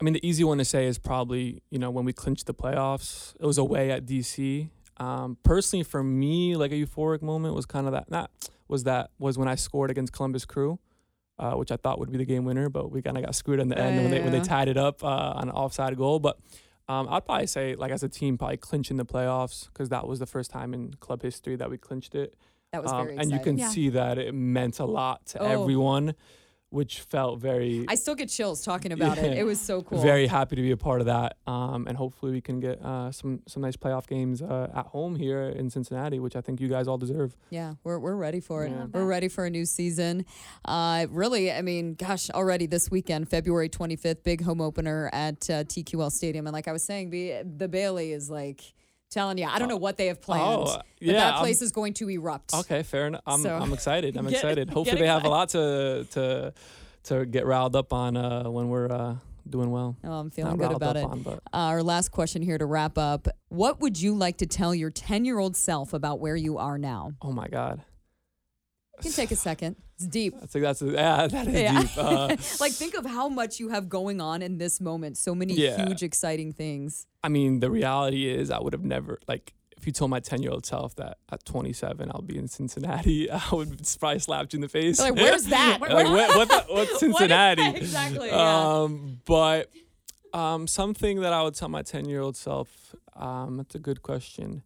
I 0.00 0.04
mean, 0.04 0.14
the 0.14 0.26
easy 0.26 0.44
one 0.44 0.58
to 0.58 0.64
say 0.64 0.86
is 0.86 0.98
probably 0.98 1.62
you 1.70 1.78
know 1.78 1.90
when 1.90 2.04
we 2.04 2.12
clinched 2.12 2.46
the 2.46 2.54
playoffs. 2.54 3.34
It 3.40 3.46
was 3.46 3.58
away 3.58 3.90
at 3.90 4.06
DC. 4.06 4.70
Um, 4.96 5.38
personally, 5.42 5.82
for 5.82 6.02
me, 6.02 6.56
like 6.56 6.70
a 6.72 6.74
euphoric 6.74 7.22
moment 7.22 7.54
was 7.54 7.66
kind 7.66 7.86
of 7.86 7.92
that. 7.92 8.10
Not 8.10 8.30
was 8.68 8.84
that 8.84 9.10
was 9.18 9.36
when 9.38 9.48
I 9.48 9.54
scored 9.54 9.90
against 9.90 10.12
Columbus 10.12 10.44
Crew, 10.44 10.78
uh, 11.38 11.52
which 11.54 11.70
I 11.72 11.76
thought 11.76 11.98
would 11.98 12.10
be 12.10 12.18
the 12.18 12.24
game 12.24 12.44
winner, 12.44 12.68
but 12.68 12.90
we 12.90 13.02
kind 13.02 13.16
of 13.16 13.24
got 13.24 13.34
screwed 13.34 13.60
in 13.60 13.68
the 13.68 13.78
end 13.78 14.00
when 14.02 14.10
they 14.10 14.20
when 14.20 14.32
they 14.32 14.40
tied 14.40 14.68
it 14.68 14.76
up 14.76 15.02
uh, 15.04 15.06
on 15.36 15.48
an 15.48 15.54
offside 15.54 15.96
goal. 15.96 16.18
But 16.18 16.38
um, 16.88 17.08
I'd 17.10 17.24
probably 17.24 17.46
say 17.46 17.74
like 17.76 17.92
as 17.92 18.02
a 18.02 18.08
team, 18.08 18.36
probably 18.36 18.56
clinching 18.56 18.96
the 18.96 19.06
playoffs 19.06 19.66
because 19.72 19.88
that 19.90 20.06
was 20.06 20.18
the 20.18 20.26
first 20.26 20.50
time 20.50 20.74
in 20.74 20.94
club 20.94 21.22
history 21.22 21.56
that 21.56 21.70
we 21.70 21.78
clinched 21.78 22.14
it. 22.14 22.34
That 22.72 22.82
was 22.82 22.92
Um, 22.92 23.06
very 23.06 23.18
and 23.18 23.30
you 23.30 23.38
can 23.38 23.56
Yeah. 23.58 23.68
see 23.68 23.88
that 23.90 24.18
it 24.18 24.34
meant 24.34 24.80
a 24.80 24.84
lot 24.84 25.24
to 25.26 25.38
Oh. 25.40 25.46
everyone 25.46 26.14
which 26.74 27.00
felt 27.00 27.38
very 27.38 27.84
I 27.88 27.94
still 27.94 28.16
get 28.16 28.28
chills 28.28 28.62
talking 28.62 28.90
about 28.92 29.16
it. 29.18 29.32
Yeah. 29.32 29.34
It 29.44 29.46
was 29.46 29.60
so 29.60 29.82
cool. 29.82 30.00
very 30.00 30.26
happy 30.26 30.56
to 30.56 30.62
be 30.62 30.70
a 30.70 30.76
part 30.76 31.00
of 31.00 31.06
that. 31.06 31.36
Um, 31.46 31.86
and 31.86 31.96
hopefully 31.96 32.32
we 32.32 32.40
can 32.40 32.60
get 32.60 32.82
uh, 32.82 33.12
some 33.12 33.42
some 33.46 33.62
nice 33.62 33.76
playoff 33.76 34.06
games 34.06 34.42
uh, 34.42 34.70
at 34.74 34.86
home 34.86 35.14
here 35.16 35.42
in 35.42 35.70
Cincinnati, 35.70 36.18
which 36.18 36.34
I 36.34 36.40
think 36.40 36.60
you 36.60 36.68
guys 36.68 36.88
all 36.88 36.98
deserve. 36.98 37.36
Yeah, 37.50 37.74
we're, 37.84 37.98
we're 37.98 38.16
ready 38.16 38.40
for 38.40 38.64
it. 38.64 38.70
Yeah. 38.70 38.86
We're 38.92 39.06
ready 39.06 39.28
for 39.28 39.44
a 39.44 39.50
new 39.50 39.66
season. 39.66 40.24
Uh, 40.64 41.06
really, 41.10 41.52
I 41.52 41.62
mean, 41.62 41.94
gosh, 41.94 42.30
already 42.30 42.66
this 42.66 42.90
weekend, 42.90 43.28
February 43.28 43.68
25th, 43.68 44.22
big 44.24 44.42
home 44.42 44.60
opener 44.60 45.10
at 45.12 45.48
uh, 45.50 45.64
TQL 45.64 46.10
Stadium. 46.10 46.46
And 46.46 46.54
like 46.54 46.68
I 46.68 46.72
was 46.72 46.82
saying, 46.82 47.10
be, 47.10 47.40
the 47.42 47.68
Bailey 47.68 48.12
is 48.12 48.30
like 48.30 48.72
telling 49.14 49.38
you, 49.38 49.46
I 49.46 49.58
don't 49.58 49.68
know 49.68 49.76
what 49.78 49.96
they 49.96 50.06
have 50.08 50.20
planned, 50.20 50.42
Oh, 50.42 50.64
but 50.64 50.86
yeah, 51.00 51.12
that 51.14 51.32
I'm- 51.34 51.40
place 51.42 51.62
is 51.62 51.72
going 51.72 51.94
to 51.94 52.08
erupt. 52.10 52.52
Okay, 52.52 52.82
fair 52.82 53.06
enough. 53.06 53.22
I'm, 53.26 53.40
So- 53.40 53.56
I'm 53.56 53.72
excited. 53.72 54.16
I'm 54.16 54.24
Get- 54.28 54.34
excited. 54.34 54.70
Hopefully 54.70 55.00
they 55.00 55.06
have 55.06 55.24
a 55.24 55.28
lot 55.28 55.48
to 55.50 56.06
to 56.10 56.52
to 57.04 57.24
get 57.26 57.46
riled 57.46 57.76
up 57.76 57.92
on 57.92 58.16
uh, 58.16 58.44
when 58.50 58.68
we're 58.70 58.90
uh, 58.90 59.16
doing 59.48 59.70
well. 59.70 59.94
Oh, 60.04 60.12
I'm 60.12 60.30
feeling 60.30 60.56
Not 60.56 60.68
good 60.68 60.76
about 60.76 60.96
it. 60.96 61.04
on, 61.04 61.22
but 61.22 61.34
Uh, 61.52 61.72
our 61.72 61.82
last 61.82 62.10
question 62.10 62.40
here 62.42 62.56
to 62.58 62.66
wrap 62.66 62.96
up. 62.98 63.28
What 63.48 63.80
would 63.80 64.00
you 64.00 64.14
like 64.14 64.38
to 64.38 64.46
tell 64.46 64.74
your 64.74 64.90
10 64.90 65.24
year 65.26 65.38
old 65.38 65.54
self 65.56 65.92
about 65.92 66.18
where 66.18 66.36
you 66.36 66.56
are 66.58 66.78
now? 66.78 67.12
oh 67.22 67.30
my 67.32 67.46
god, 67.48 67.82
You 68.98 69.02
can 69.04 69.12
take 69.12 69.30
a 69.32 69.36
second. 69.36 69.76
It's 69.96 70.06
deep. 70.06 70.34
I 70.42 70.46
think 70.46 70.62
that's 70.64 70.82
yeah, 70.82 71.26
that 71.34 71.46
is 71.48 71.54
Yeah. 71.54 71.80
deep. 71.82 71.90
Uh, 71.98 72.28
like, 72.60 72.72
think 72.72 72.94
of 72.94 73.04
how 73.06 73.28
much 73.28 73.58
you 73.60 73.68
have 73.68 73.88
going 73.88 74.20
on 74.20 74.42
in 74.42 74.58
this 74.58 74.80
moment. 74.80 75.16
So 75.18 75.34
many 75.34 75.54
Yeah. 75.54 75.86
huge, 75.86 76.02
exciting 76.02 76.52
things. 76.52 77.06
I 77.22 77.28
mean, 77.28 77.60
the 77.60 77.70
reality 77.70 78.28
is, 78.28 78.50
I 78.50 78.60
would 78.60 78.72
have 78.72 78.84
never 78.84 79.18
like 79.28 79.54
if 79.76 79.86
you 79.86 79.92
told 79.92 80.10
my 80.10 80.20
10 80.20 80.42
year 80.42 80.50
old 80.52 80.64
self 80.64 80.94
that 80.96 81.18
at 81.30 81.44
27 81.44 82.10
I'll 82.14 82.22
be 82.22 82.38
in 82.38 82.48
Cincinnati, 82.48 83.30
I 83.30 83.42
would 83.52 83.80
probably 84.00 84.18
slap 84.20 84.50
you 84.52 84.56
in 84.58 84.60
the 84.62 84.68
face. 84.68 84.98
Like, 84.98 85.14
where's 85.14 85.44
that? 85.46 85.78
like, 85.80 86.06
what, 86.06 86.36
what 86.36 86.48
the, 86.48 86.64
what's 86.72 87.00
Cincinnati? 87.00 87.66
exactly, 87.76 88.28
yeah. 88.28 88.80
Um, 88.82 89.20
but 89.26 89.70
um, 90.32 90.66
something 90.66 91.20
that 91.20 91.32
I 91.34 91.42
would 91.42 91.54
tell 91.54 91.68
my 91.68 91.82
10 91.82 92.08
year 92.08 92.20
old 92.20 92.36
self, 92.36 92.94
um, 93.14 93.56
that's 93.58 93.74
a 93.74 93.78
good 93.78 94.02
question. 94.02 94.62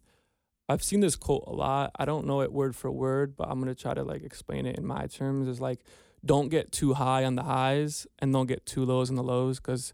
I've 0.69 0.83
seen 0.83 0.99
this 0.99 1.15
quote 1.15 1.45
a 1.47 1.51
lot. 1.51 1.91
I 1.97 2.05
don't 2.05 2.27
know 2.27 2.41
it 2.41 2.53
word 2.53 2.75
for 2.75 2.91
word, 2.91 3.35
but 3.35 3.49
I'm 3.49 3.63
to 3.65 3.73
try 3.73 3.95
to 3.95 4.03
like 4.03 4.23
explain 4.23 4.67
it 4.67 4.77
in 4.77 4.85
my 4.85 5.07
terms. 5.07 5.47
Is 5.47 5.59
like, 5.59 5.79
don't 6.23 6.49
get 6.49 6.71
too 6.71 6.93
high 6.93 7.25
on 7.25 7.35
the 7.35 7.43
highs 7.43 8.05
and 8.19 8.31
don't 8.31 8.45
get 8.45 8.67
too 8.67 8.85
lows 8.85 9.09
on 9.09 9.15
the 9.15 9.23
lows 9.23 9.59
because 9.59 9.93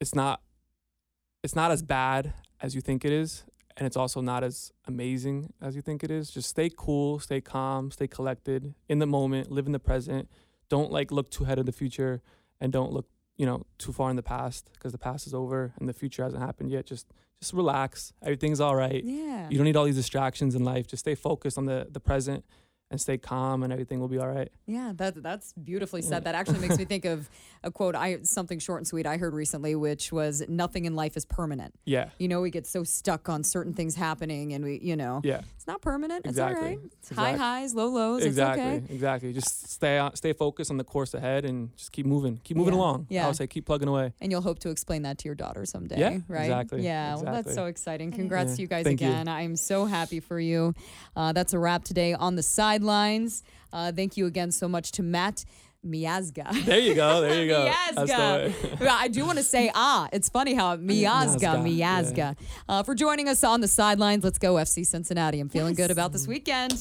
it's 0.00 0.16
not, 0.16 0.42
it's 1.44 1.54
not 1.54 1.70
as 1.70 1.82
bad 1.82 2.34
as 2.60 2.74
you 2.74 2.80
think 2.80 3.04
it 3.04 3.12
is. 3.12 3.44
And 3.76 3.86
it's 3.86 3.96
also 3.96 4.20
not 4.20 4.42
as 4.42 4.72
amazing 4.88 5.52
as 5.62 5.76
you 5.76 5.82
think 5.82 6.02
it 6.02 6.10
is. 6.10 6.32
Just 6.32 6.48
stay 6.48 6.68
cool, 6.76 7.20
stay 7.20 7.40
calm, 7.40 7.92
stay 7.92 8.08
collected 8.08 8.74
in 8.88 8.98
the 8.98 9.06
moment, 9.06 9.52
live 9.52 9.66
in 9.66 9.72
the 9.72 9.78
present. 9.78 10.28
Don't 10.68 10.90
like 10.90 11.12
look 11.12 11.30
too 11.30 11.44
ahead 11.44 11.60
of 11.60 11.66
the 11.66 11.72
future 11.72 12.20
and 12.60 12.72
don't 12.72 12.92
look 12.92 13.06
you 13.36 13.46
know 13.46 13.64
too 13.78 13.92
far 13.92 14.10
in 14.10 14.16
the 14.16 14.22
past 14.22 14.68
because 14.74 14.90
the 14.90 14.98
past 14.98 15.28
is 15.28 15.32
over 15.32 15.72
and 15.78 15.88
the 15.88 15.92
future 15.92 16.24
hasn't 16.24 16.42
happened 16.42 16.72
yet 16.72 16.84
just 16.84 17.06
just 17.40 17.52
relax. 17.52 18.12
Everything's 18.22 18.60
all 18.60 18.74
right. 18.74 19.02
Yeah. 19.04 19.48
you 19.48 19.56
don't 19.56 19.64
need 19.64 19.76
all 19.76 19.84
these 19.84 19.96
distractions 19.96 20.54
in 20.54 20.64
life. 20.64 20.86
Just 20.86 21.00
stay 21.00 21.14
focused 21.14 21.58
on 21.58 21.66
the 21.66 21.86
the 21.90 22.00
present 22.00 22.44
and 22.90 23.00
stay 23.00 23.18
calm 23.18 23.62
and 23.62 23.72
everything 23.72 24.00
will 24.00 24.08
be 24.08 24.18
all 24.18 24.28
right 24.28 24.50
Yeah, 24.66 24.92
that 24.96 25.22
that's 25.22 25.52
beautifully 25.52 26.02
said. 26.02 26.24
That 26.24 26.34
actually 26.34 26.60
makes 26.60 26.78
me 26.78 26.84
think 26.92 27.04
of 27.04 27.28
a 27.62 27.70
quote 27.70 27.94
I 27.94 28.20
something 28.22 28.58
short 28.58 28.80
and 28.80 28.86
sweet 28.86 29.06
I 29.06 29.16
heard 29.18 29.34
recently, 29.34 29.74
which 29.74 30.10
was 30.12 30.42
"Nothing 30.48 30.84
in 30.86 30.94
life 30.96 31.16
is 31.16 31.24
permanent." 31.24 31.74
yeah 31.84 32.10
You 32.18 32.28
know, 32.28 32.40
we 32.40 32.50
get 32.50 32.66
so 32.66 32.84
stuck 32.84 33.28
on 33.28 33.44
certain 33.44 33.74
things 33.74 33.94
happening, 33.96 34.52
and 34.54 34.64
we, 34.64 34.78
you 34.82 34.96
know, 34.96 35.20
yeah 35.22 35.42
it's 35.56 35.66
not 35.66 35.82
permanent. 35.82 36.20
It's 36.24 36.30
Exactly. 36.30 36.60
all 36.62 36.76
right. 36.76 36.78
It's 37.00 37.10
high 37.10 37.36
highs, 37.36 37.74
low 37.74 37.88
lows. 37.88 38.24
exactly 38.24 38.64
It's 38.64 38.84
okay. 38.86 38.94
exactly 38.94 39.32
just 39.32 39.70
stay 39.70 39.98
on 39.98 40.16
stay 40.16 40.32
focused 40.32 40.70
on 40.70 40.76
the 40.78 40.84
course 40.84 41.12
ahead 41.14 41.44
and 41.44 41.76
just 41.76 41.92
keep 41.92 42.06
moving 42.06 42.40
keep 42.42 42.56
moving 42.56 42.72
Yeah. 42.74 42.80
along 42.80 43.06
Yeah. 43.10 43.24
i 43.24 43.26
would 43.28 43.36
say 43.36 43.46
keep 43.46 43.66
plugging 43.66 43.88
away 43.88 44.12
And 44.20 44.32
you'll 44.32 44.40
hope 44.50 44.58
to 44.60 44.70
explain 44.70 45.02
that 45.02 45.18
to 45.18 45.24
your 45.28 45.34
daughter 45.34 45.66
someday, 45.66 45.98
Yeah, 45.98 46.18
right? 46.28 46.44
exactly, 46.44 46.82
Yeah, 46.82 47.16
well, 47.16 47.24
that's 47.34 47.54
so 47.54 47.66
exciting. 47.66 48.12
Congrats 48.12 48.50
Yeah, 48.50 48.56
to 48.56 48.62
you 48.62 48.68
guys 48.68 48.84
thank 48.84 49.00
you. 49.00 49.08
again. 49.08 49.28
I'm 49.28 49.56
so 49.56 49.84
happy 49.84 50.20
for 50.20 50.38
you. 50.40 50.74
Uh, 51.16 51.32
that's 51.32 51.52
a 51.52 51.58
wrap 51.58 51.84
today 51.84 52.14
on 52.14 52.36
the 52.36 52.42
sidelines. 52.78 53.42
Uh, 53.72 53.92
thank 53.92 54.16
you 54.16 54.26
again 54.26 54.50
so 54.50 54.68
much 54.68 54.92
to 54.92 55.02
Matt 55.02 55.44
Miazga. 55.86 56.64
there 56.64 56.78
you 56.78 56.94
go 56.94 57.20
there 57.20 57.42
you 57.42 57.48
go 57.48 57.70
Miazga. 57.96 58.80
I 58.88 59.08
do 59.08 59.24
want 59.24 59.38
to 59.38 59.44
say 59.44 59.70
ah. 59.74 60.08
It's 60.12 60.28
funny 60.28 60.54
how 60.54 60.76
Miazga, 60.76 61.62
Miazga, 61.62 61.78
Miazga. 61.78 62.36
Uh, 62.68 62.82
for 62.82 62.94
joining 62.94 63.28
us 63.28 63.44
on 63.44 63.60
the 63.60 63.68
sidelines. 63.68 64.24
Let's 64.24 64.38
go 64.38 64.54
FC 64.54 64.84
Cincinnati. 64.86 65.40
I'm 65.40 65.48
feeling 65.48 65.74
good 65.74 65.90
about 65.90 66.12
this 66.12 66.26
weekend. 66.26 66.78